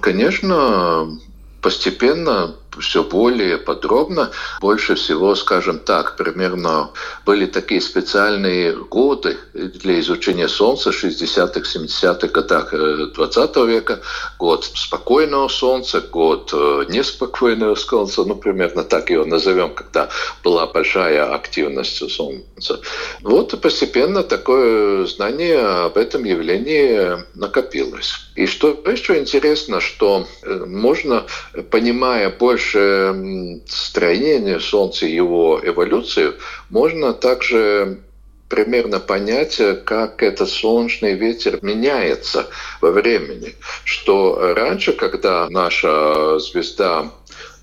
конечно, 0.00 1.16
постепенно 1.62 2.56
все 2.78 3.02
более 3.02 3.58
подробно. 3.58 4.30
Больше 4.60 4.94
всего, 4.94 5.34
скажем 5.34 5.78
так, 5.78 6.16
примерно 6.16 6.90
были 7.26 7.46
такие 7.46 7.80
специальные 7.80 8.74
годы 8.74 9.36
для 9.54 9.98
изучения 10.00 10.48
Солнца 10.48 10.90
60-х, 10.90 11.60
70-х 11.60 12.28
годах 12.28 12.72
20 12.72 13.56
э, 13.56 13.66
века. 13.66 14.00
Год 14.38 14.64
спокойного 14.64 15.48
Солнца, 15.48 16.00
год 16.00 16.50
э, 16.52 16.84
неспокойного 16.88 17.74
Солнца, 17.74 18.24
ну, 18.24 18.36
примерно 18.36 18.84
так 18.84 19.10
его 19.10 19.24
назовем, 19.24 19.74
когда 19.74 20.08
была 20.44 20.66
большая 20.66 21.34
активность 21.34 22.10
Солнца. 22.10 22.80
Вот 23.22 23.60
постепенно 23.60 24.22
такое 24.22 25.06
знание 25.06 25.58
об 25.86 25.96
этом 25.96 26.24
явлении 26.24 27.24
накопилось. 27.34 28.12
И 28.36 28.46
что 28.46 28.68
еще 28.86 29.18
интересно, 29.18 29.80
что 29.80 30.26
э, 30.42 30.64
можно, 30.66 31.24
понимая 31.70 32.30
больше 32.30 32.59
больше 32.60 33.62
строение 33.66 34.60
Солнца 34.60 35.06
и 35.06 35.14
его 35.14 35.60
эволюцию, 35.62 36.36
можно 36.68 37.12
также 37.14 38.00
примерно 38.48 38.98
понять, 39.00 39.60
как 39.84 40.22
этот 40.22 40.48
солнечный 40.48 41.14
ветер 41.14 41.58
меняется 41.62 42.48
во 42.80 42.90
времени. 42.90 43.54
Что 43.84 44.54
раньше, 44.54 44.92
когда 44.92 45.48
наша 45.48 46.38
звезда 46.38 47.10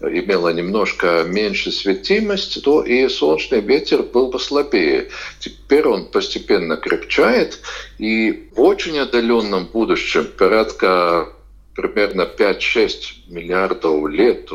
имела 0.01 0.53
немножко 0.53 1.25
меньше 1.27 1.71
светимость, 1.71 2.63
то 2.63 2.83
и 2.83 3.07
солнечный 3.09 3.59
ветер 3.59 4.01
был 4.01 4.31
послабее. 4.31 5.09
Теперь 5.39 5.87
он 5.87 6.05
постепенно 6.05 6.77
крепчает, 6.77 7.59
и 7.97 8.49
в 8.55 8.61
очень 8.61 8.97
отдаленном 8.97 9.65
будущем, 9.65 10.27
порядка 10.37 11.27
примерно 11.77 12.23
5-6 12.23 12.89
миллиардов 13.27 14.09
лет. 14.09 14.49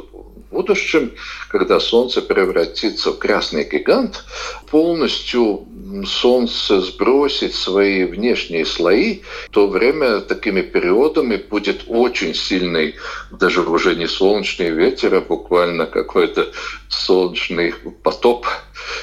Будущем, 0.51 1.13
когда 1.49 1.81
Солнце 1.81 2.21
превратится 2.21 3.13
в 3.13 3.19
красный 3.19 3.65
гигант, 3.65 4.25
полностью 4.71 5.67
Солнце 6.05 6.81
сбросит 6.81 7.55
свои 7.55 8.05
внешние 8.05 8.67
слои, 8.67 9.21
то 9.51 9.69
время 9.69 10.21
такими 10.21 10.61
периодами 10.61 11.37
будет 11.37 11.85
очень 11.87 12.35
сильный, 12.35 12.97
даже 13.31 13.63
уже 13.63 13.95
не 13.95 14.09
солнечный 14.09 14.71
ветер, 14.71 15.15
а 15.15 15.21
буквально 15.21 15.87
какой-то 15.87 16.53
солнечный 16.89 17.73
потоп, 18.03 18.47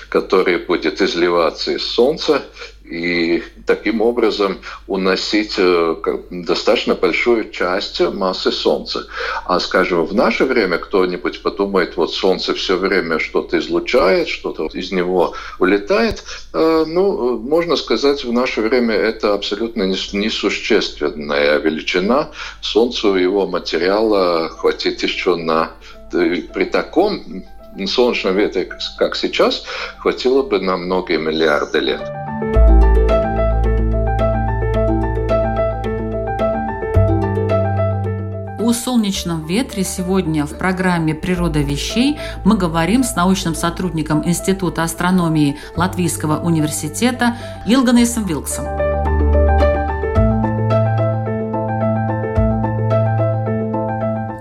который 0.10 0.58
будет 0.58 1.02
изливаться 1.02 1.72
из 1.72 1.84
Солнца 1.84 2.44
и 2.90 3.44
таким 3.66 4.02
образом 4.02 4.60
уносить 4.88 5.56
э, 5.58 5.96
достаточно 6.32 6.96
большую 6.96 7.52
часть 7.52 8.02
массы 8.02 8.52
Солнца. 8.52 9.08
А, 9.46 9.60
скажем, 9.60 10.06
в 10.06 10.14
наше 10.14 10.46
время 10.46 10.80
кто-нибудь 10.80 11.42
подумает, 11.42 11.98
вот 11.98 12.14
Солнце 12.14 12.54
все 12.56 12.78
время 12.78 13.20
что-то 13.20 13.60
излучает, 13.60 14.28
что-то 14.28 14.66
из 14.74 14.92
него 14.92 15.36
улетает. 15.60 16.24
Э, 16.54 16.84
ну, 16.88 17.38
можно 17.38 17.76
сказать, 17.76 18.24
в 18.24 18.34
наше 18.34 18.62
время 18.62 18.96
это 18.96 19.34
абсолютно 19.34 19.84
несущественная 19.84 21.60
величина. 21.60 22.32
Солнцу 22.62 23.16
его 23.16 23.46
материала 23.46 24.50
хватит 24.50 25.04
еще 25.04 25.36
на 25.36 25.72
при 26.12 26.66
таком 26.66 27.46
солнечном 27.88 28.36
ветре, 28.36 28.70
как 28.98 29.16
сейчас, 29.16 29.64
хватило 29.98 30.44
бы 30.44 30.60
на 30.60 30.78
многие 30.78 31.18
миллиарды 31.18 31.80
лет. 31.80 32.02
О 38.60 38.74
солнечном 38.74 39.48
ветре 39.48 39.84
сегодня 39.84 40.46
в 40.46 40.56
программе 40.56 41.16
«Природа 41.16 41.60
вещей» 41.60 42.20
мы 42.46 42.56
говорим 42.56 43.04
с 43.04 43.16
научным 43.16 43.56
сотрудником 43.56 44.28
Института 44.28 44.84
астрономии 44.84 45.58
Латвийского 45.76 46.40
университета 46.40 47.36
Илганесом 47.66 48.26
Вилксом. 48.26 48.89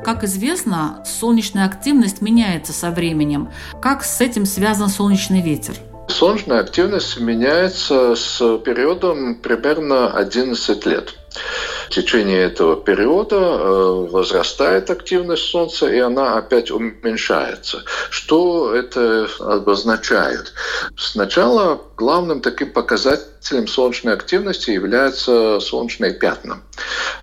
Как 0.08 0.24
известно, 0.24 1.04
солнечная 1.04 1.66
активность 1.66 2.22
меняется 2.22 2.72
со 2.72 2.90
временем. 2.90 3.50
Как 3.82 4.02
с 4.02 4.22
этим 4.22 4.46
связан 4.46 4.88
солнечный 4.88 5.42
ветер? 5.42 5.74
Солнечная 6.08 6.60
активность 6.60 7.20
меняется 7.20 8.16
с 8.16 8.38
периодом 8.64 9.34
примерно 9.34 10.10
11 10.16 10.86
лет. 10.86 11.14
В 11.88 11.90
течение 11.90 12.40
этого 12.40 12.76
периода 12.76 13.36
э, 13.36 14.06
возрастает 14.10 14.88
активность 14.88 15.44
Солнца, 15.44 15.86
и 15.86 15.98
она 15.98 16.38
опять 16.38 16.70
уменьшается. 16.70 17.82
Что 18.08 18.74
это 18.74 19.28
обозначает? 19.40 20.54
Сначала 20.96 21.82
главным 21.98 22.40
таким 22.40 22.72
показателем 22.72 23.37
солнечной 23.40 24.14
активности 24.14 24.70
являются 24.70 25.60
солнечные 25.60 26.12
пятна. 26.12 26.60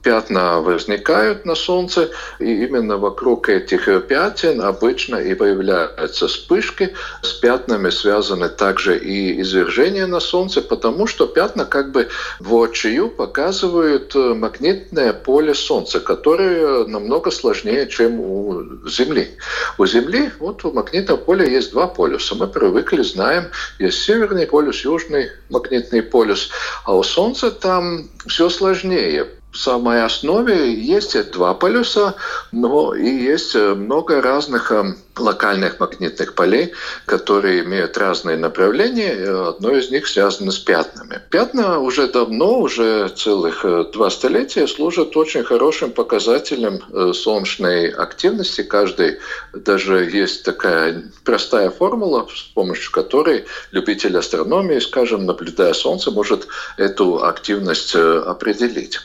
Пятна 0.04 0.62
возникают 0.62 1.46
на 1.46 1.56
Солнце, 1.56 2.10
и 2.40 2.66
именно 2.66 2.98
вокруг 2.98 3.50
этих 3.50 3.86
пятен 4.08 4.62
обычно 4.62 5.16
и 5.16 5.34
появляются 5.34 6.28
вспышки. 6.28 6.94
С 7.22 7.34
пятнами 7.34 7.90
связаны 7.90 8.50
также 8.50 8.98
и 8.98 9.42
извержения 9.42 10.08
на 10.08 10.20
Солнце, 10.20 10.62
потому 10.62 11.08
что 11.08 11.26
пятна 11.28 11.66
как 11.66 11.92
бы 11.92 12.10
воочию 12.40 13.10
показывают 13.10 14.14
магнитные 14.16 14.76
магнитное 14.76 15.14
поле 15.14 15.54
Солнца, 15.54 16.00
которое 16.00 16.86
намного 16.86 17.32
сложнее, 17.32 17.88
чем 17.88 18.20
у 18.20 18.88
Земли. 18.88 19.30
У 19.78 19.86
Земли, 19.86 20.32
вот 20.40 20.66
у 20.66 20.72
магнитного 20.72 21.18
поля 21.18 21.46
есть 21.46 21.72
два 21.72 21.88
полюса. 21.88 22.36
Мы 22.36 22.48
привыкли, 22.48 23.02
знаем, 23.02 23.46
есть 23.80 24.04
северный 24.04 24.48
полюс, 24.48 24.84
южный 24.84 25.30
магнитный 25.50 26.02
полюс. 26.06 26.50
А 26.86 26.96
у 26.96 27.04
Солнца 27.04 27.52
там 27.52 28.10
все 28.26 28.50
сложнее 28.50 29.28
самой 29.56 30.04
основе 30.04 30.74
есть 30.74 31.32
два 31.32 31.54
полюса, 31.54 32.16
но 32.52 32.94
и 32.94 33.10
есть 33.10 33.56
э, 33.56 33.74
много 33.74 34.22
разных 34.22 34.72
э, 34.72 34.96
локальных 35.18 35.80
магнитных 35.80 36.36
полей, 36.36 36.74
которые 37.06 37.64
имеют 37.64 37.98
разные 37.98 38.38
направления. 38.38 39.48
Одно 39.50 39.72
из 39.72 39.90
них 39.90 40.08
связано 40.08 40.52
с 40.52 40.60
пятнами. 40.60 41.22
Пятна 41.30 41.80
уже 41.80 42.08
давно, 42.08 42.60
уже 42.60 43.08
целых 43.10 43.64
э, 43.64 43.86
два 43.94 44.10
столетия 44.10 44.68
служат 44.68 45.16
очень 45.16 45.44
хорошим 45.44 45.92
показателем 45.92 47.14
солнечной 47.14 47.90
активности. 47.90 48.62
Каждый, 48.62 49.20
даже 49.54 50.10
есть 50.12 50.44
такая 50.44 51.04
простая 51.24 51.70
формула, 51.70 52.28
с 52.34 52.42
помощью 52.42 52.92
которой 52.92 53.46
любитель 53.72 54.18
астрономии, 54.18 54.80
скажем, 54.80 55.26
наблюдая 55.26 55.74
Солнце, 55.74 56.12
может 56.12 56.48
эту 56.78 57.24
активность 57.24 57.96
определить. 57.96 59.00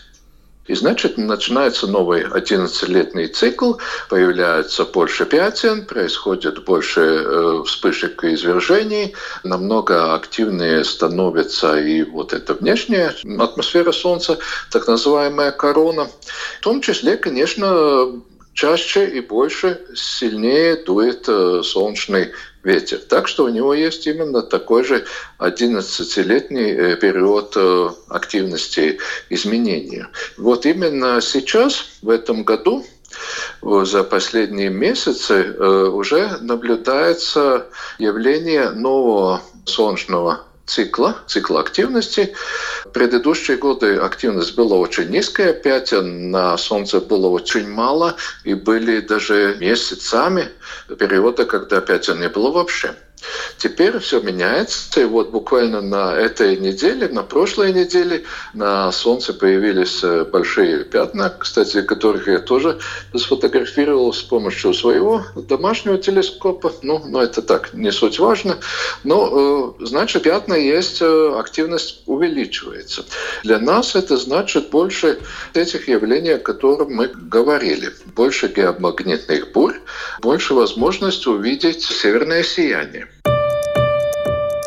И 0.70 0.74
значит, 0.76 1.18
начинается 1.18 1.88
новый 1.88 2.22
11-летний 2.22 3.26
цикл, 3.26 3.74
появляется 4.08 4.84
больше 4.84 5.26
пятен, 5.26 5.84
происходит 5.84 6.64
больше 6.64 7.00
э, 7.00 7.62
вспышек 7.66 8.22
и 8.22 8.34
извержений, 8.34 9.16
намного 9.42 10.14
активнее 10.14 10.84
становится 10.84 11.76
и 11.76 12.04
вот 12.04 12.32
эта 12.32 12.54
внешняя 12.54 13.12
атмосфера 13.40 13.90
Солнца, 13.90 14.38
так 14.70 14.86
называемая 14.86 15.50
корона. 15.50 16.06
В 16.60 16.62
том 16.62 16.80
числе, 16.82 17.16
конечно, 17.16 18.22
чаще 18.54 19.08
и 19.08 19.20
больше 19.20 19.80
сильнее 19.96 20.76
дует 20.76 21.24
э, 21.26 21.62
солнечный 21.64 22.30
ветер. 22.62 22.98
Так 23.08 23.28
что 23.28 23.44
у 23.44 23.48
него 23.48 23.74
есть 23.74 24.06
именно 24.06 24.42
такой 24.42 24.84
же 24.84 25.06
11-летний 25.38 26.72
э, 26.72 26.96
период 26.96 27.52
э, 27.56 27.90
активности 28.08 28.98
изменения. 29.28 30.08
Вот 30.36 30.66
именно 30.66 31.20
сейчас, 31.20 31.86
в 32.02 32.10
этом 32.10 32.44
году, 32.44 32.84
за 33.60 34.04
последние 34.04 34.70
месяцы 34.70 35.52
уже 35.52 36.38
наблюдается 36.40 37.66
явление 37.98 38.70
нового 38.70 39.42
солнечного 39.64 40.44
цикла, 40.70 41.16
цикла 41.26 41.60
активности. 41.60 42.34
Предыдущие 42.92 43.56
годы 43.56 43.96
активность 43.96 44.54
была 44.54 44.76
очень 44.76 45.10
низкая, 45.10 45.50
опять 45.50 45.92
на 45.92 46.56
Солнце 46.56 47.00
было 47.00 47.28
очень 47.28 47.68
мало, 47.68 48.16
и 48.44 48.54
были 48.54 49.00
даже 49.00 49.56
месяцами 49.58 50.48
периода, 50.98 51.44
когда 51.44 51.78
опять 51.78 52.08
не 52.08 52.28
было 52.28 52.50
вообще. 52.52 52.94
Теперь 53.58 53.98
все 53.98 54.20
меняется, 54.20 55.00
и 55.00 55.04
вот 55.04 55.30
буквально 55.30 55.80
на 55.80 56.14
этой 56.14 56.56
неделе, 56.56 57.08
на 57.08 57.22
прошлой 57.22 57.72
неделе 57.72 58.24
на 58.54 58.90
Солнце 58.92 59.34
появились 59.34 60.02
э, 60.02 60.24
большие 60.24 60.84
пятна, 60.84 61.34
кстати, 61.38 61.82
которых 61.82 62.26
я 62.26 62.38
тоже 62.38 62.78
сфотографировал 63.14 64.12
с 64.12 64.22
помощью 64.22 64.72
своего 64.72 65.24
домашнего 65.34 65.98
телескопа. 65.98 66.72
Ну, 66.82 67.02
но 67.06 67.22
это 67.22 67.42
так, 67.42 67.74
не 67.74 67.92
суть 67.92 68.18
важно. 68.18 68.58
Но, 69.04 69.76
э, 69.78 69.84
значит, 69.84 70.22
пятна 70.22 70.54
есть, 70.54 71.02
э, 71.02 71.34
активность 71.38 72.02
увеличивается. 72.06 73.04
Для 73.44 73.58
нас 73.58 73.94
это 73.94 74.16
значит 74.16 74.70
больше 74.70 75.18
этих 75.52 75.88
явлений, 75.88 76.30
о 76.30 76.38
которых 76.38 76.88
мы 76.88 77.08
говорили. 77.08 77.90
Больше 78.16 78.48
геомагнитных 78.48 79.52
бурь, 79.52 79.76
больше 80.20 80.54
возможность 80.54 81.26
увидеть 81.26 81.82
северное 81.82 82.42
сияние. 82.42 83.09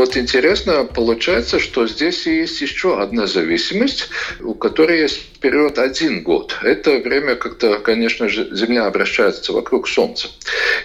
Вот 0.00 0.16
интересно, 0.16 0.84
получается, 0.84 1.58
что 1.58 1.86
здесь 1.86 2.26
есть 2.26 2.62
еще 2.62 2.98
одна 3.02 3.26
зависимость, 3.26 4.08
у 4.40 4.54
которой 4.54 5.00
есть 5.00 5.38
период 5.40 5.78
один 5.78 6.22
год. 6.22 6.56
Это 6.62 7.00
время, 7.00 7.36
когда, 7.36 7.78
конечно 7.78 8.26
же, 8.26 8.48
Земля 8.50 8.86
обращается 8.86 9.52
вокруг 9.52 9.86
Солнца. 9.86 10.28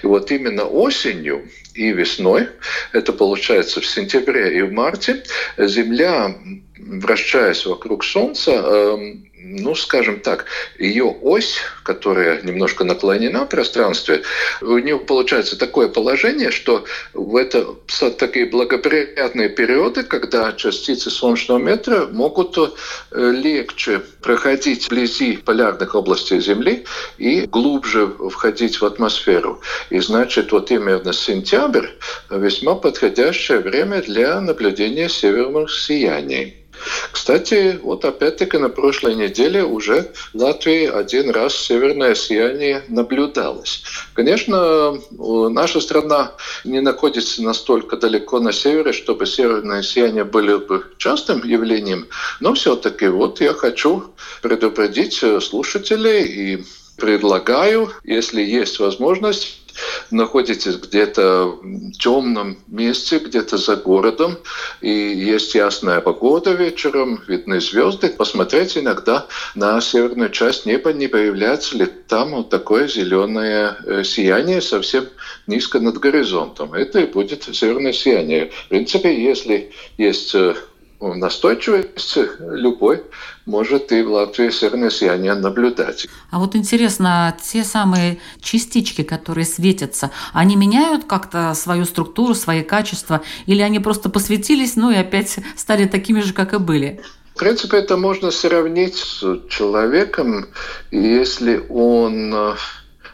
И 0.04 0.06
вот 0.06 0.32
именно 0.32 0.66
осенью 0.66 1.48
и 1.76 1.94
весной, 1.94 2.50
это 2.92 3.14
получается 3.14 3.80
в 3.80 3.86
сентябре 3.86 4.58
и 4.58 4.62
в 4.64 4.74
марте, 4.74 5.24
Земля, 5.58 6.36
вращаясь 6.78 7.66
вокруг 7.66 8.04
Солнца, 8.04 8.52
эм, 8.52 9.26
ну, 9.48 9.76
скажем 9.76 10.20
так, 10.22 10.46
ее 10.80 11.04
ось, 11.22 11.58
которая 11.84 12.42
немножко 12.42 12.84
наклонена 12.84 13.46
в 13.46 13.50
пространстве, 13.50 14.24
у 14.62 14.78
нее 14.80 14.98
получается 14.98 15.58
такое 15.58 15.88
положение, 15.88 16.50
что 16.50 16.86
в 17.14 17.36
это 17.36 17.76
такие 18.18 18.48
благоприятные 18.48 19.50
периоды, 19.50 20.04
когда 20.04 20.52
частицы 20.54 21.12
солнечного 21.12 21.60
метра 21.60 22.08
могут 22.12 22.58
э, 22.58 23.32
легче 23.32 24.02
проходить 24.22 24.88
вблизи 24.88 25.38
полярных 25.38 25.94
областей 25.94 26.40
Земли 26.40 26.86
и 27.18 27.42
глубже 27.42 28.08
входить 28.08 28.82
в 28.82 28.86
атмосферу. 28.86 29.62
И 29.92 30.00
значит, 30.00 30.52
вот 30.52 30.72
именно 30.72 31.14
сентябрь 31.14 31.88
весьма 32.32 32.76
подходящее 32.76 33.60
время 33.60 34.02
для 34.02 34.42
наблюдения 34.42 35.08
северных 35.08 35.72
сияний. 35.72 36.65
Кстати, 37.12 37.80
вот 37.82 38.06
опять-таки 38.06 38.58
на 38.58 38.70
прошлой 38.70 39.16
неделе 39.16 39.64
уже 39.64 40.12
в 40.34 40.42
Латвии 40.42 40.86
один 40.86 41.30
раз 41.32 41.56
северное 41.56 42.16
сияние 42.16 42.84
наблюдалось. 42.88 43.84
Конечно, 44.14 44.98
наша 45.12 45.82
страна 45.82 46.34
не 46.64 46.82
находится 46.82 47.42
настолько 47.42 47.98
далеко 47.98 48.40
на 48.40 48.52
севере, 48.52 48.94
чтобы 48.94 49.26
северное 49.26 49.82
сияние 49.82 50.24
было 50.24 50.58
бы 50.58 50.86
частым 50.98 51.44
явлением, 51.44 52.08
но 52.40 52.54
все-таки 52.54 53.08
вот 53.08 53.42
я 53.42 53.54
хочу 53.54 54.06
предупредить 54.42 55.24
слушателей 55.42 56.24
и 56.24 56.66
предлагаю, 56.98 57.92
если 58.04 58.42
есть 58.42 58.80
возможность, 58.80 59.65
находитесь 60.12 60.76
где-то 60.76 61.58
в 61.62 61.92
темном 61.94 62.58
месте, 62.68 63.20
где-то 63.20 63.58
за 63.58 63.76
городом, 63.76 64.38
и 64.82 64.90
есть 64.90 65.56
ясная 65.56 66.02
погода 66.02 66.52
вечером, 66.52 67.22
видны 67.28 67.60
звезды, 67.62 68.10
посмотреть 68.10 68.78
иногда 68.78 69.28
на 69.56 69.82
северную 69.82 70.30
часть 70.30 70.66
неба, 70.66 70.94
не 70.94 71.08
появляется 71.08 71.78
ли 71.78 71.86
там 71.86 72.32
вот 72.32 72.50
такое 72.50 72.88
зеленое 72.88 73.76
э, 73.86 74.04
сияние 74.04 74.62
совсем 74.62 75.06
низко 75.48 75.80
над 75.80 75.98
горизонтом. 75.98 76.74
Это 76.74 77.00
и 77.00 77.06
будет 77.06 77.44
северное 77.44 77.94
сияние. 77.94 78.52
В 78.66 78.70
принципе, 78.70 79.24
если 79.24 79.72
есть 79.98 80.36
э, 80.36 80.56
настойчивость, 81.00 82.18
любой 82.40 83.04
может 83.46 83.92
и 83.92 84.02
в 84.02 84.12
Латвии 84.12 84.50
северное 84.50 84.90
сияние 84.90 85.34
наблюдать. 85.36 86.08
А 86.32 86.40
вот 86.40 86.56
интересно, 86.56 87.36
те 87.42 87.64
самые 87.64 88.20
частички, 88.42 89.04
которые 89.04 89.46
светятся, 89.46 90.12
они 90.34 90.56
меняют 90.56 91.06
как-то 91.06 91.54
свою 91.54 91.86
структуру, 91.86 92.34
свои 92.34 92.64
качества, 92.64 93.22
или 93.46 93.62
они 93.62 93.80
просто 93.80 94.10
посветились, 94.10 94.76
ну 94.76 94.92
и 94.92 94.96
опять 94.96 95.40
стали 95.56 95.86
такими 95.86 96.22
же, 96.22 96.34
как 96.34 96.54
и 96.54 96.58
были? 96.58 97.02
В 97.36 97.40
принципе, 97.40 97.78
это 97.78 97.98
можно 97.98 98.32
сравнить 98.32 98.96
с 98.96 99.22
человеком, 99.50 100.48
если 100.90 101.66
он 101.70 102.34
э, 102.34 102.56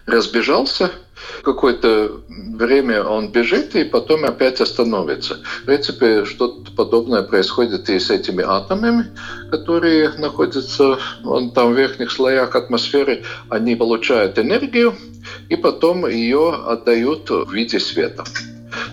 разбежался, 0.06 0.92
какое-то 1.44 2.22
время 2.28 3.04
он 3.04 3.32
бежит 3.32 3.76
и 3.76 3.84
потом 3.84 4.26
опять 4.26 4.62
остановится. 4.62 5.40
В 5.62 5.66
принципе, 5.66 6.26
что-то 6.26 6.72
подобное 6.72 7.24
происходит 7.24 7.90
и 7.90 8.00
с 8.00 8.10
этими 8.10 8.44
атомами, 8.44 9.06
которые 9.50 10.10
находятся 10.18 10.98
вон 11.24 11.52
там 11.52 11.74
в 11.74 11.78
верхних 11.78 12.12
слоях 12.12 12.56
атмосферы. 12.56 13.24
Они 13.50 13.76
получают 13.76 14.38
энергию 14.38 14.96
и 15.50 15.56
потом 15.56 16.08
ее 16.08 16.54
отдают 16.68 17.30
в 17.30 17.52
виде 17.52 17.80
света. 17.80 18.24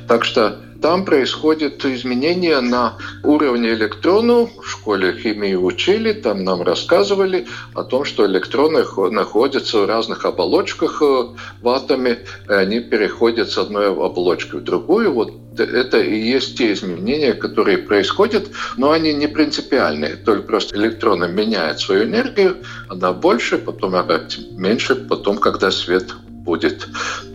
Так 0.07 0.25
что 0.25 0.59
там 0.81 1.05
происходит 1.05 1.85
изменение 1.85 2.61
на 2.61 2.97
уровне 3.25 3.71
электронов. 3.71 4.51
В 4.57 4.69
школе 4.69 5.13
химии 5.13 5.55
учили, 5.55 6.13
там 6.13 6.45
нам 6.45 6.63
рассказывали 6.63 7.47
о 7.75 7.83
том, 7.83 8.05
что 8.05 8.27
электроны 8.27 8.85
находятся 9.11 9.81
в 9.81 9.87
разных 9.87 10.25
оболочках 10.25 11.03
э, 11.03 11.25
в 11.61 11.69
атоме, 11.69 12.21
они 12.47 12.81
переходят 12.81 13.51
с 13.51 13.59
одной 13.59 13.89
оболочки 13.89 14.57
в 14.57 14.63
другую. 14.63 15.13
Вот 15.13 15.33
это 15.59 16.01
и 16.01 16.17
есть 16.17 16.57
те 16.57 16.73
изменения, 16.73 17.35
которые 17.35 17.79
происходят, 17.79 18.49
но 18.77 18.93
они 18.93 19.13
не 19.13 19.27
принципиальные. 19.27 20.17
Только 20.17 20.43
просто 20.43 20.77
электроны 20.77 21.29
меняют 21.29 21.81
свою 21.81 22.05
энергию, 22.05 22.59
она 22.89 23.13
больше, 23.13 23.59
потом 23.59 23.97
опять 23.97 24.39
меньше, 24.53 24.95
потом, 24.95 25.39
когда 25.39 25.71
свет 25.71 26.15
будет 26.49 26.89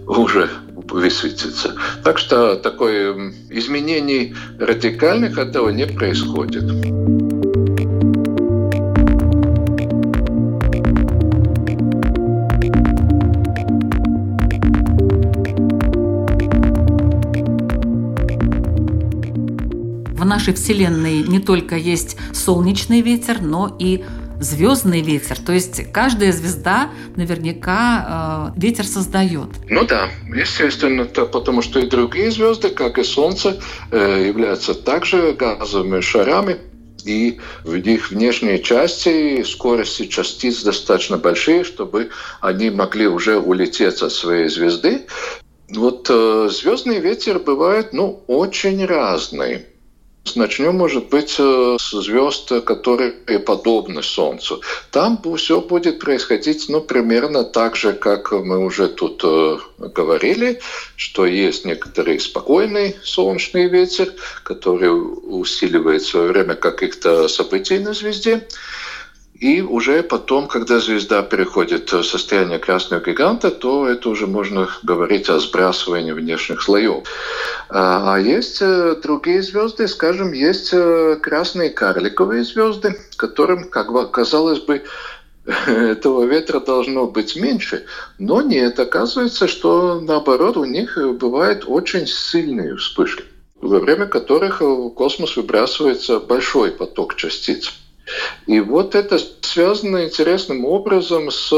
уже 0.07 0.49
высветиться. 0.75 1.75
Так 2.03 2.17
что 2.17 2.55
такое 2.55 3.31
изменений 3.51 4.33
радикальных 4.59 5.37
этого 5.37 5.69
не 5.69 5.85
происходит. 5.85 6.63
В 20.09 20.25
нашей 20.25 20.55
Вселенной 20.55 21.21
не 21.21 21.39
только 21.39 21.75
есть 21.75 22.17
солнечный 22.33 23.01
ветер, 23.01 23.41
но 23.41 23.75
и 23.77 24.03
звездный 24.43 25.01
ветер. 25.01 25.39
То 25.39 25.53
есть 25.53 25.91
каждая 25.91 26.31
звезда 26.31 26.89
наверняка 27.15 28.51
э, 28.55 28.59
ветер 28.59 28.85
создает. 28.85 29.49
Ну 29.69 29.85
да, 29.85 30.09
естественно, 30.33 31.05
то, 31.05 31.25
потому 31.25 31.61
что 31.61 31.79
и 31.79 31.87
другие 31.87 32.31
звезды, 32.31 32.69
как 32.69 32.97
и 32.97 33.03
Солнце, 33.03 33.59
э, 33.91 34.25
являются 34.27 34.73
также 34.73 35.33
газовыми 35.33 36.01
шарами. 36.01 36.57
И 37.05 37.39
в 37.65 37.75
их 37.75 38.11
внешней 38.11 38.63
части 38.63 39.43
скорости 39.43 40.05
частиц 40.05 40.63
достаточно 40.63 41.17
большие, 41.17 41.65
чтобы 41.65 42.11
они 42.39 42.69
могли 42.69 43.07
уже 43.07 43.37
улететь 43.37 44.01
от 44.01 44.11
своей 44.13 44.47
звезды. 44.47 45.01
Вот 45.69 46.07
э, 46.09 46.49
звездный 46.49 46.99
ветер 46.99 47.39
бывает 47.39 47.93
ну, 47.93 48.23
очень 48.27 48.85
разный. 48.85 49.65
Начнем, 50.35 50.77
может 50.77 51.09
быть, 51.09 51.35
э, 51.37 51.77
с 51.79 51.91
звезд, 52.01 52.63
которые 52.63 53.11
подобны 53.39 54.01
Солнцу. 54.01 54.61
Там 54.89 55.21
все 55.37 55.61
будет 55.61 55.99
происходить 55.99 56.65
ну, 56.69 56.81
примерно 56.81 57.43
так 57.43 57.75
же, 57.75 57.93
как 57.93 58.31
мы 58.31 58.57
уже 58.57 58.87
тут 58.87 59.21
э, 59.23 59.57
говорили, 59.77 60.59
что 60.95 61.25
есть 61.25 61.65
некоторый 61.65 62.19
спокойный 62.19 62.95
солнечный 63.03 63.67
ветер, 63.67 64.13
который 64.43 64.89
усиливается 64.89 66.19
во 66.19 66.27
время 66.27 66.55
каких-то 66.55 67.27
событий 67.27 67.79
на 67.79 67.93
звезде. 67.93 68.47
И 69.43 69.61
уже 69.61 70.03
потом, 70.03 70.47
когда 70.47 70.79
звезда 70.79 71.21
переходит 71.21 71.91
в 71.91 72.03
состояние 72.03 72.59
красного 72.59 73.03
гиганта, 73.03 73.51
то 73.51 73.85
это 73.89 74.07
уже 74.07 74.25
можно 74.25 74.69
говорить 74.83 75.29
о 75.29 75.37
сбрасывании 75.37 76.13
внешних 76.13 76.61
слоев. 76.61 77.03
А, 77.67 78.13
а 78.13 78.19
есть 78.21 78.61
э, 78.61 78.95
другие 79.03 79.41
звезды, 79.41 79.89
скажем, 79.89 80.31
есть 80.31 80.69
э, 80.71 81.17
красные 81.21 81.71
карликовые 81.71 82.45
звезды, 82.45 82.97
которым, 83.17 83.67
как 83.67 83.91
бы, 83.91 84.07
казалось 84.07 84.59
бы, 84.59 84.83
этого 85.67 86.23
ветра 86.23 86.61
должно 86.61 87.07
быть 87.07 87.35
меньше, 87.35 87.83
но 88.19 88.41
нет, 88.41 88.79
оказывается, 88.79 89.49
что 89.49 89.99
наоборот 89.99 90.55
у 90.55 90.63
них 90.63 90.97
бывают 91.19 91.65
очень 91.67 92.07
сильные 92.07 92.77
вспышки, 92.77 93.25
во 93.59 93.81
время 93.81 94.05
которых 94.05 94.61
в 94.61 94.91
космос 94.91 95.35
выбрасывается 95.35 96.21
большой 96.21 96.71
поток 96.71 97.15
частиц. 97.15 97.73
И 98.47 98.59
вот 98.59 98.95
это 98.95 99.19
связано 99.41 100.05
интересным 100.05 100.65
образом 100.65 101.31
с 101.31 101.53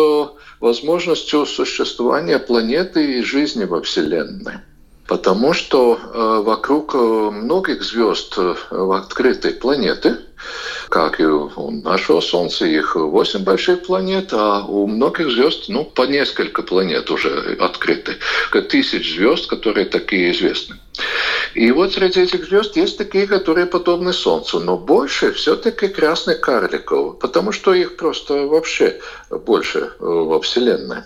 возможностью 0.59 1.45
существования 1.45 2.39
планеты 2.39 3.19
и 3.19 3.21
жизни 3.21 3.65
во 3.65 3.81
Вселенной. 3.81 4.59
Потому 5.07 5.53
что 5.53 5.99
э, 5.99 6.41
вокруг 6.43 6.95
э, 6.95 6.97
многих 6.97 7.83
звезд 7.83 8.33
э, 8.37 8.55
открытой 8.71 9.51
планеты, 9.51 10.17
как 10.89 11.19
и 11.19 11.25
у 11.25 11.69
нашего 11.71 12.21
Солнца, 12.21 12.65
их 12.65 12.95
восемь 12.95 13.43
больших 13.43 13.83
планет, 13.83 14.29
а 14.31 14.65
у 14.65 14.87
многих 14.87 15.29
звезд, 15.29 15.65
ну, 15.67 15.85
по 15.85 16.03
несколько 16.03 16.63
планет 16.63 17.11
уже 17.11 17.55
открыты, 17.59 18.17
тысяч 18.69 19.15
звезд, 19.15 19.47
которые 19.47 19.85
такие 19.85 20.31
известны. 20.31 20.77
И 21.55 21.71
вот 21.71 21.93
среди 21.93 22.19
этих 22.19 22.45
звезд 22.45 22.75
есть 22.75 22.97
такие, 22.97 23.27
которые 23.27 23.65
подобны 23.65 24.11
Солнцу, 24.11 24.59
но 24.59 24.77
больше 24.77 25.31
все-таки 25.31 25.87
красных 25.87 26.41
карликов, 26.41 27.17
потому 27.19 27.53
что 27.53 27.73
их 27.73 27.95
просто 27.95 28.45
вообще 28.45 28.99
больше 29.29 29.93
во 29.99 30.41
Вселенной. 30.41 31.03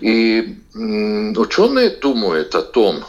И 0.00 0.56
ученые 0.74 1.90
думают 1.90 2.56
о 2.56 2.62
том, 2.62 2.96
э, 2.96 3.02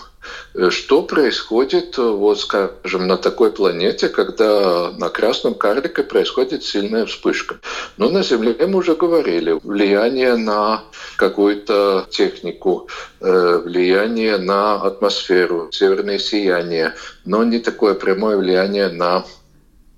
что 0.69 1.03
происходит, 1.03 1.97
э, 1.97 2.01
вот 2.01 2.39
скажем, 2.39 3.07
на 3.07 3.17
такой 3.17 3.51
планете, 3.51 4.09
когда 4.09 4.91
на 4.91 5.09
красном 5.09 5.55
карлике 5.55 6.03
происходит 6.03 6.63
сильная 6.63 7.05
вспышка. 7.05 7.59
Но 7.97 8.09
на 8.09 8.23
Земле 8.23 8.55
мы 8.67 8.79
уже 8.79 8.95
говорили, 8.95 9.59
влияние 9.63 10.35
на 10.35 10.83
какую-то 11.17 12.07
технику, 12.09 12.89
э, 13.19 13.61
влияние 13.63 14.37
на 14.37 14.75
атмосферу, 14.75 15.69
северное 15.71 16.19
сияние, 16.19 16.93
но 17.25 17.43
не 17.43 17.59
такое 17.59 17.93
прямое 17.93 18.37
влияние 18.37 18.89
на 18.89 19.25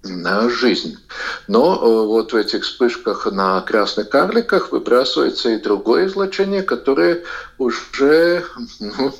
жизнь. 0.03 0.97
Но 1.47 1.75
э, 1.75 2.05
вот 2.07 2.33
в 2.33 2.35
этих 2.35 2.63
вспышках 2.63 3.25
на 3.31 3.61
красных 3.61 4.09
карликах 4.09 4.71
выбрасывается 4.71 5.49
и 5.49 5.61
другое 5.61 6.07
излучение, 6.07 6.61
которое 6.61 7.23
уже 7.57 8.43
ну, 8.79 9.13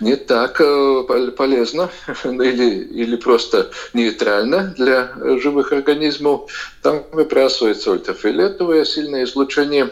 не 0.00 0.16
так 0.16 0.60
э, 0.60 1.30
полезно 1.36 1.90
или, 2.24 2.84
или 2.84 3.16
просто 3.16 3.70
нейтрально 3.92 4.74
для 4.76 5.12
живых 5.38 5.72
организмов. 5.72 6.50
Там 6.82 7.04
выбрасывается 7.12 7.92
ультрафиолетовое 7.92 8.84
сильное 8.84 9.24
излучение, 9.24 9.90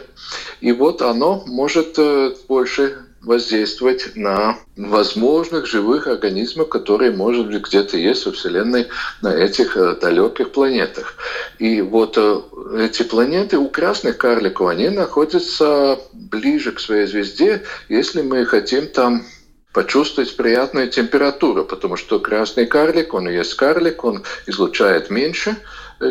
и 0.61 0.71
вот 0.71 1.01
оно 1.01 1.43
может 1.47 1.95
э, 1.97 2.33
больше 2.47 2.97
воздействовать 3.23 4.15
на 4.15 4.57
возможных 4.75 5.65
живых 5.65 6.07
организмов, 6.07 6.69
которые, 6.69 7.11
может 7.11 7.47
быть, 7.47 7.63
где-то 7.63 7.97
есть 7.97 8.25
во 8.25 8.31
Вселенной 8.31 8.87
на 9.21 9.33
этих 9.33 9.77
э, 9.77 9.95
далеких 9.95 10.51
планетах. 10.51 11.15
И 11.57 11.81
вот 11.81 12.17
э, 12.17 12.41
эти 12.79 13.03
планеты 13.03 13.57
у 13.57 13.69
красных 13.69 14.17
карликов, 14.17 14.67
они 14.67 14.89
находятся 14.89 15.99
ближе 16.11 16.73
к 16.73 16.79
своей 16.79 17.07
звезде, 17.07 17.63
если 17.87 18.21
мы 18.21 18.45
хотим 18.45 18.87
там 18.87 19.23
почувствовать 19.73 20.35
приятную 20.37 20.89
температуру, 20.89 21.65
потому 21.65 21.97
что 21.97 22.19
красный 22.19 22.67
карлик, 22.67 23.13
он 23.13 23.27
и 23.27 23.33
есть 23.33 23.55
карлик, 23.55 24.03
он 24.03 24.23
излучает 24.45 25.09
меньше, 25.09 25.57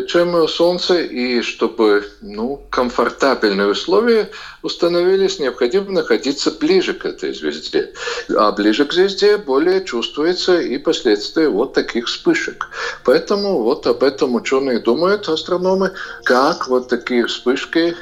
Чем 0.07 0.47
Солнце, 0.47 1.01
и 1.01 1.41
чтобы 1.41 2.05
ну, 2.21 2.61
комфортабельные 2.69 3.67
условия 3.67 4.29
установились, 4.61 5.39
необходимо 5.39 5.91
находиться 5.91 6.51
ближе 6.51 6.93
к 6.93 7.05
этой 7.05 7.33
звезде. 7.33 7.93
А 8.35 8.51
ближе 8.51 8.85
к 8.85 8.93
звезде 8.93 9.37
более 9.37 9.83
чувствуется 9.83 10.59
и 10.59 10.77
последствия 10.77 11.49
вот 11.49 11.73
таких 11.73 12.07
вспышек. 12.07 12.67
Поэтому 13.03 13.61
вот 13.61 13.85
об 13.85 14.03
этом 14.03 14.35
ученые 14.35 14.79
думают, 14.79 15.27
астрономы, 15.27 15.91
как 16.23 16.67
вот 16.67 16.87
такие 16.87 17.25
вспышки, 17.27 17.95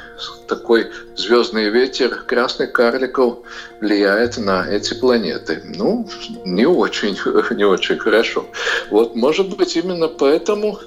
такой 0.46 0.90
звездный 1.16 1.68
ветер 1.68 2.24
красных 2.26 2.72
карликов 2.72 3.38
влияет 3.80 4.38
на 4.38 4.68
эти 4.68 4.94
планеты. 4.94 5.62
Ну, 5.64 6.08
не 6.44 6.66
очень, 6.66 7.18
не 7.56 7.64
очень 7.64 7.98
хорошо. 7.98 8.46
Вот, 8.90 9.14
может 9.16 9.56
быть, 9.56 9.76
именно 9.76 10.08
поэтому 10.08 10.78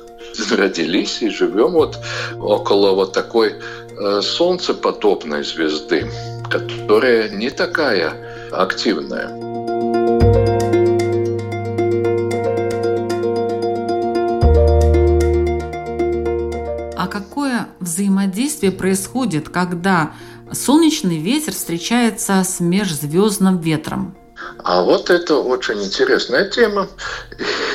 родились 0.51 1.21
и 1.21 1.29
живем 1.29 1.71
вот 1.71 1.97
около 2.39 2.91
вот 2.91 3.13
такой 3.13 3.53
э, 3.53 4.21
солнцеподобной 4.21 5.43
звезды, 5.43 6.09
которая 6.49 7.29
не 7.29 7.49
такая 7.49 8.13
активная. 8.51 9.29
А 16.97 17.07
какое 17.07 17.67
взаимодействие 17.79 18.71
происходит, 18.71 19.49
когда 19.49 20.13
солнечный 20.51 21.17
ветер 21.17 21.53
встречается 21.53 22.43
с 22.43 22.59
межзвездным 22.59 23.59
ветром? 23.59 24.15
А 24.63 24.81
вот 24.81 25.09
это 25.09 25.37
очень 25.37 25.81
интересная 25.83 26.49
тема 26.49 26.87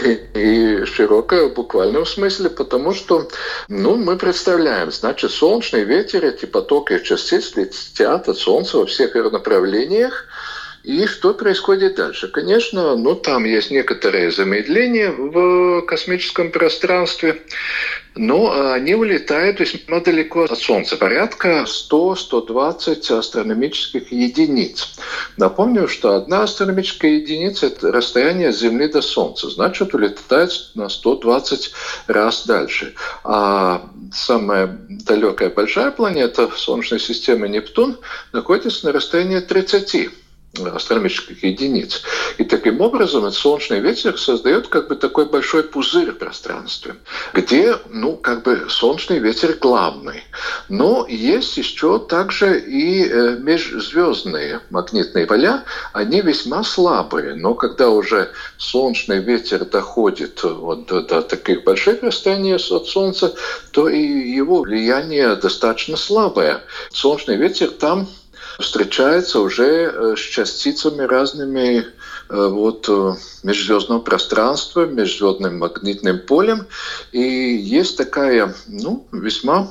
и 0.03 0.85
широкая 0.85 1.47
в 1.47 1.55
буквальном 1.55 2.07
смысле, 2.07 2.51
потому 2.51 2.95
что 2.95 3.29
ну, 3.69 3.97
мы 3.97 4.17
представляем, 4.17 4.91
значит, 4.91 5.31
солнечный 5.31 5.85
ветер, 5.85 6.25
эти 6.25 6.47
потоки 6.47 6.99
частиц 7.01 7.55
летят 7.57 8.29
от 8.29 8.37
Солнца 8.37 8.79
во 8.79 8.87
всех 8.87 9.15
направлениях, 9.15 10.27
и 10.83 11.07
что 11.07 11.35
происходит 11.35 11.97
дальше? 11.97 12.29
Конечно, 12.29 12.97
ну, 12.97 13.15
там 13.15 13.45
есть 13.45 13.71
некоторые 13.71 14.31
замедления 14.31 15.11
в 15.11 15.83
космическом 15.83 16.51
пространстве, 16.51 17.43
но 18.15 18.73
они 18.73 18.95
улетают 18.95 19.61
весьма 19.61 20.01
далеко 20.01 20.45
от 20.45 20.59
Солнца, 20.59 20.97
порядка 20.97 21.67
100-120 21.67 23.19
астрономических 23.19 24.11
единиц. 24.11 24.99
Напомню, 25.37 25.87
что 25.87 26.15
одна 26.15 26.45
астрономическая 26.45 27.13
единица– 27.13 27.67
это 27.69 27.93
расстояние 27.93 28.53
Земли 28.53 28.89
до 28.89 29.03
Солнца, 29.03 29.51
значит, 29.51 29.95
улетает 29.95 30.51
на 30.75 30.89
120 30.89 31.73
раз 32.07 32.47
дальше. 32.47 32.95
А 33.23 33.91
самая 34.13 34.79
далекая 34.89 35.51
большая 35.51 35.91
планета 35.91 36.51
Солнечной 36.57 37.01
системе 37.01 37.49
Нептун 37.49 37.99
находится 38.33 38.87
на 38.87 38.93
расстоянии 38.93 39.41
30 39.41 40.11
астрономических 40.59 41.45
единиц. 41.45 42.03
И 42.39 42.45
таким 42.45 42.81
образом 42.81 43.25
этот 43.25 43.39
солнечный 43.39 43.81
ветер 43.81 44.19
создает 44.19 44.69
как 44.69 44.89
бы 44.89 44.97
такой 44.97 45.27
большой 45.27 45.63
пузырь 45.63 46.11
в 46.11 46.19
пространстве, 46.19 46.97
где, 47.33 47.77
ну, 47.89 48.17
как 48.17 48.43
бы 48.43 48.67
солнечный 48.69 49.19
ветер 49.19 49.57
главный. 49.61 50.25
Но 50.69 51.07
есть 51.09 51.57
еще 51.57 51.99
также 51.99 52.59
и 52.59 53.05
э, 53.05 53.37
межзвездные 53.39 54.61
магнитные 54.71 55.27
поля, 55.27 55.65
они 55.93 56.21
весьма 56.21 56.65
слабые, 56.65 57.35
но 57.35 57.55
когда 57.55 57.91
уже 57.91 58.31
солнечный 58.59 59.21
ветер 59.21 59.65
доходит 59.65 60.43
вот 60.43 60.87
до, 60.87 61.03
до 61.03 61.23
таких 61.23 61.65
больших 61.65 62.03
расстояний 62.03 62.57
от 62.57 62.87
Солнца, 62.87 63.35
то 63.71 63.89
и 63.89 64.01
его 64.01 64.63
влияние 64.63 65.37
достаточно 65.37 65.97
слабое. 65.97 66.63
Солнечный 66.93 67.37
ветер 67.37 67.71
там 67.71 68.09
встречается 68.61 69.41
уже 69.41 69.65
э, 69.65 70.15
с 70.17 70.21
частицами 70.21 71.03
разными 71.03 71.79
э, 71.79 71.85
вот, 72.29 72.89
э, 72.89 73.15
межзвездного 73.43 74.01
пространства, 74.01 74.87
межзвездным 74.87 75.59
магнитным 75.59 76.21
полем. 76.21 76.67
И 77.13 77.21
есть 77.21 77.97
такая 77.97 78.55
ну, 78.67 79.07
весьма 79.13 79.69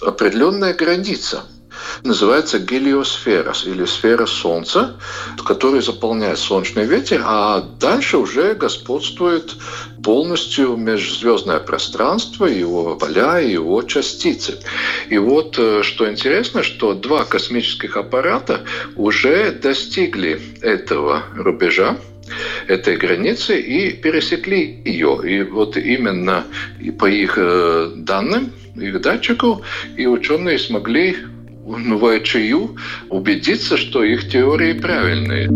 определенная 0.00 0.74
граница– 0.74 1.44
называется 2.02 2.58
гелиосфера 2.58 3.54
или 3.64 3.84
сфера 3.84 4.26
Солнца, 4.26 4.96
которая 5.44 5.80
заполняет 5.80 6.38
солнечный 6.38 6.84
ветер, 6.84 7.22
а 7.24 7.60
дальше 7.80 8.18
уже 8.18 8.54
господствует 8.54 9.54
полностью 10.02 10.76
межзвездное 10.76 11.60
пространство, 11.60 12.46
его 12.46 12.96
поля 12.96 13.40
и 13.40 13.52
его 13.52 13.82
частицы. 13.82 14.58
И 15.08 15.18
вот 15.18 15.56
э, 15.58 15.82
что 15.82 16.10
интересно, 16.10 16.62
что 16.62 16.94
два 16.94 17.24
космических 17.24 17.96
аппарата 17.96 18.60
уже 18.96 19.52
достигли 19.52 20.40
этого 20.60 21.22
рубежа, 21.34 21.96
этой 22.68 22.96
границы 22.96 23.60
и 23.60 23.90
пересекли 23.92 24.80
ее. 24.84 25.20
И 25.24 25.42
вот 25.42 25.76
именно 25.76 26.44
по 26.98 27.06
их 27.06 27.34
э, 27.36 27.92
данным, 27.96 28.52
их 28.76 29.00
датчику, 29.00 29.62
и 29.96 30.06
ученые 30.06 30.58
смогли 30.58 31.16
ну, 31.66 31.98
воочию 31.98 32.76
убедиться, 33.10 33.76
что 33.76 34.04
их 34.04 34.28
теории 34.30 34.72
правильные. 34.72 35.48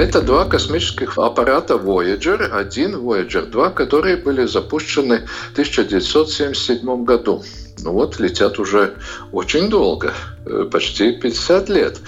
Это 0.00 0.22
два 0.22 0.46
космических 0.46 1.18
аппарата 1.18 1.74
Voyager, 1.74 2.42
один 2.42 2.94
Voyager 2.96 3.44
2, 3.46 3.70
которые 3.70 4.16
были 4.16 4.46
запущены 4.46 5.26
в 5.26 5.52
1977 5.52 7.04
году. 7.04 7.44
Ну 7.82 7.92
вот, 7.92 8.18
летят 8.18 8.58
уже 8.58 8.94
очень 9.30 9.68
долго, 9.68 10.14
э, 10.46 10.68
почти 10.72 11.12
50 11.12 11.68
лет. 11.68 11.98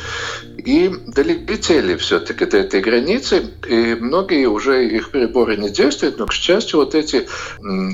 И 0.64 0.88
долетели 1.08 1.96
все-таки 1.96 2.46
до 2.46 2.58
этой 2.58 2.80
границы, 2.80 3.50
и 3.68 3.96
многие 3.96 4.46
уже 4.46 4.86
их 4.86 5.10
приборы 5.10 5.56
не 5.56 5.70
действуют, 5.70 6.18
но, 6.18 6.26
к 6.26 6.32
счастью, 6.32 6.78
вот 6.78 6.94
эти 6.94 7.26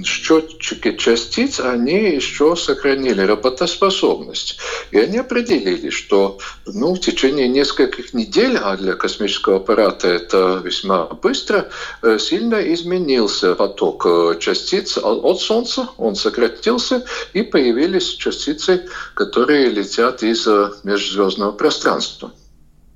счетчики 0.04 0.96
частиц, 0.96 1.61
они 1.61 2.14
еще 2.14 2.57
сохранили 2.57 3.22
работоспособность. 3.22 4.59
И 4.90 4.98
они 4.98 5.18
определили, 5.18 5.88
что 5.88 6.38
ну, 6.66 6.94
в 6.94 7.00
течение 7.00 7.48
нескольких 7.48 8.12
недель, 8.12 8.59
а 8.59 8.76
для 8.76 8.94
космического 8.94 9.57
аппарата 9.57 10.09
это 10.09 10.61
весьма 10.62 11.04
быстро, 11.07 11.70
э, 12.02 12.18
сильно 12.18 12.57
изменился 12.74 13.54
поток 13.54 14.04
э, 14.04 14.37
частиц 14.40 14.98
от 14.98 15.40
Солнца, 15.40 15.88
он 15.96 16.16
сократился, 16.16 17.04
и 17.33 17.42
появились 17.42 18.09
частицы, 18.09 18.88
которые 19.14 19.70
летят 19.70 20.22
из 20.22 20.46
э, 20.46 20.70
межзвездного 20.85 21.52
пространства. 21.52 22.31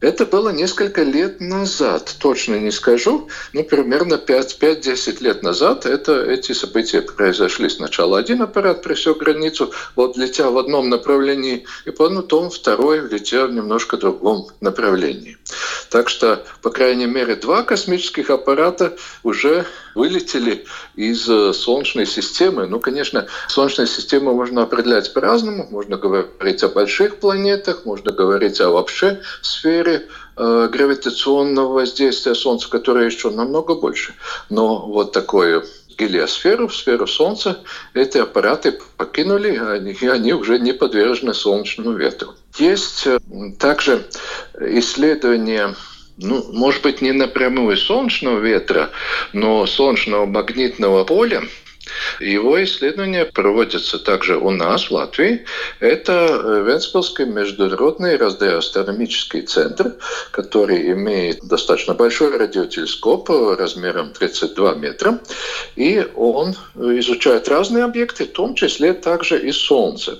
Это 0.03 0.27
было 0.27 0.49
несколько 0.49 1.05
лет 1.05 1.41
назад, 1.41 2.17
точно 2.19 2.57
не 2.57 2.73
скажу, 2.73 3.29
но 3.53 3.63
примерно 3.63 4.15
5-10 4.15 5.23
лет 5.23 5.45
назад 5.45 5.87
это, 5.87 6.25
эти 6.25 6.51
события 6.51 7.03
произошли. 7.03 7.69
Сначала 7.69 8.19
один 8.19 8.43
аппарат 8.43 8.83
пресек 8.83 9.19
границу, 9.19 9.73
вот 9.95 10.17
летя 10.17 10.51
в 10.51 10.59
одном 10.59 10.91
направлении, 10.91 11.67
и 11.85 11.93
потом 11.93 12.51
второй 12.51 13.09
летел 13.09 13.47
в 13.47 13.53
немножко 13.53 13.97
другом 13.97 14.49
направлении. 14.61 15.39
Так 15.89 16.09
что, 16.09 16.45
по 16.63 16.71
крайней 16.71 17.07
мере, 17.07 17.37
два 17.37 17.63
космических 17.63 18.29
аппарата 18.31 18.97
уже 19.23 19.67
вылетели 19.95 20.65
из 20.95 21.29
э, 21.29 21.53
Солнечной 21.53 22.07
системы. 22.07 22.67
Ну, 22.67 22.81
конечно, 22.81 23.27
Солнечную 23.49 23.87
систему 23.87 24.35
можно 24.35 24.63
определять 24.63 25.13
по-разному. 25.13 25.67
Можно 25.71 25.97
говорить 25.97 26.63
о 26.63 26.69
больших 26.69 27.17
планетах, 27.19 27.85
можно 27.85 28.13
говорить 28.13 28.61
о 28.61 28.71
вообще 28.71 29.21
сфере 29.43 30.09
э, 30.37 30.69
гравитационного 30.73 31.73
воздействия 31.73 32.35
Солнца, 32.35 32.69
которое 32.69 33.07
еще 33.07 33.31
намного 33.31 33.75
больше. 33.75 34.15
Но 34.51 34.87
вот 34.87 35.13
такое 35.13 35.65
гелиосферу, 35.99 36.69
сферу 36.69 37.07
Солнца, 37.07 37.59
эти 37.95 38.19
аппараты 38.19 38.79
покинули, 38.97 39.95
и 40.01 40.07
они 40.07 40.33
уже 40.33 40.59
не 40.59 40.73
подвержены 40.73 41.35
солнечному 41.35 41.93
ветру. 41.93 42.35
Есть 42.57 43.07
э, 43.07 43.19
также 43.59 44.07
исследования 44.59 45.75
ну, 46.17 46.45
может 46.53 46.83
быть, 46.83 47.03
не 47.03 47.13
напрямую 47.13 47.77
солнечного 47.77 48.39
ветра, 48.39 48.91
но 49.33 49.67
солнечного 49.67 50.27
магнитного 50.27 51.05
поля, 51.05 51.43
его 52.21 52.63
исследования 52.63 53.25
проводятся 53.25 53.99
также 53.99 54.37
у 54.37 54.51
нас, 54.51 54.85
в 54.85 54.91
Латвии. 54.91 55.45
Это 55.81 56.13
э, 56.13 56.65
Венспилский 56.67 57.25
международный 57.25 58.17
радиоастрономический 58.17 59.43
центр, 59.43 59.95
который 60.31 60.93
имеет 60.93 61.41
достаточно 61.43 61.95
большой 61.95 62.37
радиотелескоп 62.37 63.31
размером 63.59 64.13
32 64.13 64.75
метра. 64.75 65.21
И 65.77 66.07
он 66.15 66.55
изучает 66.77 67.49
разные 67.49 67.85
объекты, 67.85 68.25
в 68.25 68.33
том 68.33 68.55
числе 68.55 68.93
также 68.93 69.39
и 69.39 69.53
Солнце. 69.53 70.19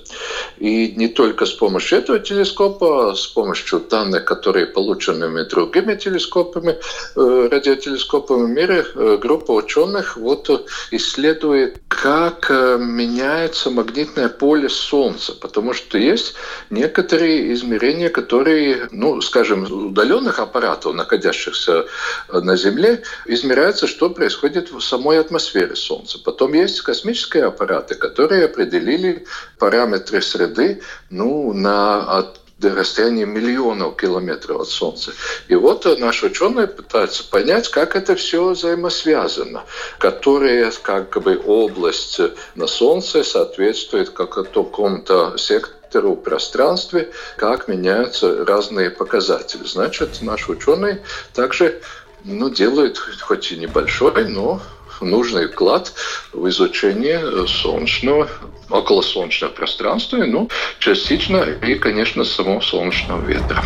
И 0.57 0.93
не 0.95 1.07
только 1.07 1.45
с 1.45 1.51
помощью 1.51 1.99
этого 1.99 2.19
телескопа, 2.19 3.11
а 3.11 3.15
с 3.15 3.27
помощью 3.27 3.79
данных, 3.79 4.25
которые 4.25 4.67
получены 4.67 5.45
другими 5.45 5.95
телескопами, 5.95 6.77
э, 7.15 7.49
радиотелескопами 7.51 8.53
э, 8.59 9.17
группа 9.17 9.51
ученых 9.51 10.17
вот 10.17 10.49
исследует 10.91 11.62
как 11.87 12.47
э, 12.49 12.77
меняется 12.79 13.69
магнитное 13.69 14.29
поле 14.29 14.69
Солнца, 14.69 15.33
потому 15.33 15.73
что 15.73 15.97
есть 15.97 16.35
некоторые 16.69 17.53
измерения, 17.53 18.09
которые, 18.09 18.87
ну, 18.91 19.21
скажем, 19.21 19.63
удаленных 19.63 20.39
аппаратов, 20.39 20.95
находящихся 20.95 21.85
э, 22.29 22.39
на 22.39 22.55
Земле, 22.55 23.03
измеряется, 23.25 23.87
что 23.87 24.09
происходит 24.09 24.71
в 24.71 24.81
самой 24.81 25.19
атмосфере 25.19 25.75
Солнца. 25.75 26.19
Потом 26.23 26.53
есть 26.53 26.81
космические 26.81 27.45
аппараты, 27.45 27.95
которые 27.95 28.45
определили 28.45 29.25
параметры 29.57 30.21
среды 30.21 30.81
ну, 31.09 31.53
на 31.53 32.33
до 32.63 32.75
расстояния 32.75 33.25
миллионов 33.25 33.97
километров 33.97 34.61
от 34.61 34.69
Солнца. 34.69 35.11
И 35.47 35.55
вот 35.55 35.85
наши 35.99 36.27
ученые 36.27 36.67
пытаются 36.67 37.23
понять, 37.23 37.69
как 37.69 37.95
это 37.95 38.15
все 38.15 38.49
взаимосвязано, 38.49 39.63
которая 39.99 40.71
как 40.81 41.21
бы 41.21 41.39
область 41.45 42.19
на 42.55 42.67
Солнце 42.67 43.23
соответствует 43.23 44.09
какому-то 44.09 45.37
сектору 45.37 46.13
в 46.13 46.21
пространстве, 46.21 47.11
как 47.37 47.67
меняются 47.67 48.45
разные 48.45 48.89
показатели. 48.89 49.63
Значит, 49.65 50.21
наши 50.21 50.51
ученые 50.51 51.03
также 51.33 51.81
ну, 52.23 52.49
делают 52.49 52.97
хоть 52.97 53.51
и 53.51 53.57
небольшой, 53.57 54.25
но 54.29 54.61
нужный 55.01 55.47
вклад 55.47 55.93
в 56.31 56.47
изучение 56.47 57.45
солнечного, 57.47 58.29
околосолнечного 58.73 59.51
пространства, 59.51 60.17
ну, 60.17 60.49
частично 60.79 61.43
и, 61.43 61.75
конечно, 61.75 62.23
самого 62.23 62.59
солнечного 62.61 63.21
ветра. 63.25 63.63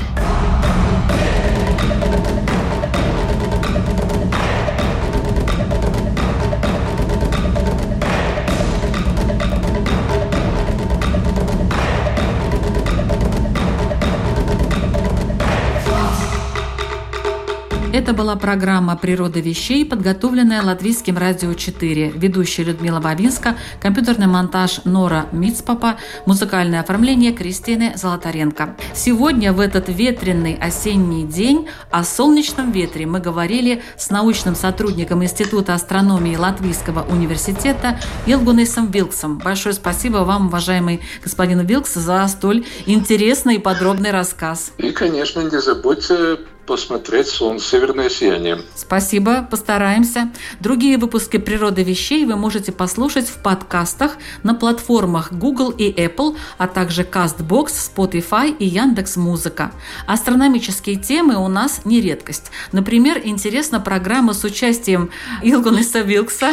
Была 18.28 18.36
программа 18.36 18.98
«Природа 18.98 19.40
вещей», 19.40 19.86
подготовленная 19.86 20.62
Латвийским 20.62 21.18
радио 21.18 21.54
4. 21.54 22.12
Ведущая 22.14 22.64
Людмила 22.64 23.00
Бабинска, 23.00 23.56
компьютерный 23.82 24.28
монтаж 24.28 24.82
Нора 24.84 25.28
Мицпапа, 25.32 25.96
музыкальное 26.26 26.82
оформление 26.82 27.32
Кристины 27.32 27.94
Золотаренко. 27.96 28.76
Сегодня, 28.94 29.54
в 29.54 29.62
этот 29.62 29.88
ветреный 29.88 30.56
осенний 30.56 31.24
день, 31.24 31.70
о 31.90 32.04
солнечном 32.04 32.74
ветре 32.74 33.06
мы 33.06 33.22
говорили 33.22 33.82
с 33.96 34.10
научным 34.10 34.56
сотрудником 34.56 35.24
Института 35.24 35.74
астрономии 35.74 36.36
Латвийского 36.36 37.06
университета 37.10 37.98
Илгунисом 38.26 38.92
Вилксом. 38.92 39.38
Большое 39.38 39.74
спасибо 39.74 40.18
вам, 40.18 40.48
уважаемый 40.48 41.00
господин 41.24 41.62
Вилкс, 41.66 41.94
за 41.94 42.28
столь 42.28 42.66
интересный 42.86 43.56
и 43.56 43.60
подробный 43.60 44.12
рассказ. 44.12 44.74
И, 44.80 44.92
конечно, 44.92 45.40
не 45.40 45.62
забудьте 45.62 46.40
посмотреть 46.68 47.28
сон 47.28 47.60
«Северное 47.60 48.10
сияние». 48.10 48.62
Спасибо, 48.76 49.48
постараемся. 49.50 50.30
Другие 50.60 50.98
выпуски 50.98 51.38
«Природы 51.38 51.82
вещей» 51.82 52.26
вы 52.26 52.36
можете 52.36 52.74
послушать 52.74 53.30
в 53.30 53.42
подкастах 53.42 54.18
на 54.44 54.54
платформах 54.54 55.32
Google 55.32 55.72
и 55.72 55.90
Apple, 55.92 56.36
а 56.58 56.68
также 56.68 57.04
CastBox, 57.04 57.68
Spotify 57.96 58.56
и 58.56 58.66
Яндекс 58.66 59.16
Музыка. 59.16 59.72
Астрономические 60.06 60.98
темы 60.98 61.38
у 61.38 61.48
нас 61.48 61.86
не 61.86 62.02
редкость. 62.02 62.52
Например, 62.74 63.22
интересна 63.24 63.80
программа 63.80 64.34
с 64.34 64.44
участием 64.44 65.10
Илгуниса 65.42 66.02
Вилкса. 66.02 66.52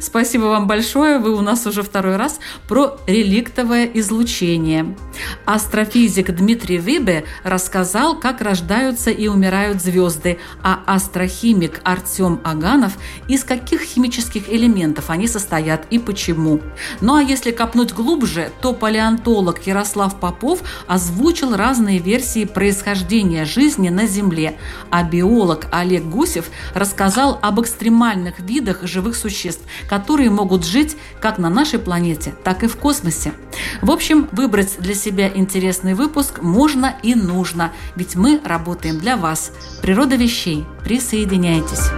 Спасибо 0.00 0.44
вам 0.44 0.68
большое, 0.68 1.18
вы 1.18 1.34
у 1.34 1.40
нас 1.40 1.66
уже 1.66 1.82
второй 1.82 2.16
раз, 2.16 2.38
про 2.68 2.98
реликтовое 3.08 3.90
излучение. 3.94 4.96
Астрофизик 5.44 6.30
Дмитрий 6.30 6.78
Вибе 6.78 7.24
рассказал, 7.42 8.20
как 8.20 8.40
рождаются 8.40 9.10
и 9.10 9.26
умирают 9.26 9.55
собирают 9.56 9.80
звезды, 9.82 10.38
а 10.62 10.80
астрохимик 10.86 11.80
Артем 11.82 12.40
Аганов 12.44 12.92
из 13.26 13.42
каких 13.42 13.80
химических 13.80 14.50
элементов 14.50 15.08
они 15.08 15.28
состоят 15.28 15.86
и 15.88 15.98
почему. 15.98 16.60
Ну 17.00 17.14
а 17.14 17.22
если 17.22 17.52
копнуть 17.52 17.94
глубже, 17.94 18.50
то 18.60 18.74
палеонтолог 18.74 19.66
Ярослав 19.66 20.20
Попов 20.20 20.60
озвучил 20.86 21.56
разные 21.56 21.98
версии 21.98 22.44
происхождения 22.44 23.46
жизни 23.46 23.88
на 23.88 24.06
Земле, 24.06 24.58
а 24.90 25.02
биолог 25.02 25.68
Олег 25.72 26.04
Гусев 26.04 26.50
рассказал 26.74 27.38
об 27.40 27.58
экстремальных 27.60 28.40
видах 28.40 28.82
живых 28.82 29.16
существ, 29.16 29.62
которые 29.88 30.28
могут 30.28 30.66
жить 30.66 30.96
как 31.20 31.38
на 31.38 31.48
нашей 31.48 31.78
планете, 31.78 32.34
так 32.44 32.62
и 32.62 32.66
в 32.66 32.76
космосе. 32.76 33.32
В 33.80 33.90
общем, 33.90 34.28
выбрать 34.32 34.76
для 34.78 34.94
себя 34.94 35.30
интересный 35.34 35.94
выпуск 35.94 36.42
можно 36.42 36.94
и 37.02 37.14
нужно, 37.14 37.72
ведь 37.94 38.16
мы 38.16 38.40
работаем 38.44 38.98
для 38.98 39.16
вас. 39.16 39.45
Природа 39.82 40.16
вещей. 40.16 40.64
Присоединяйтесь. 40.84 41.90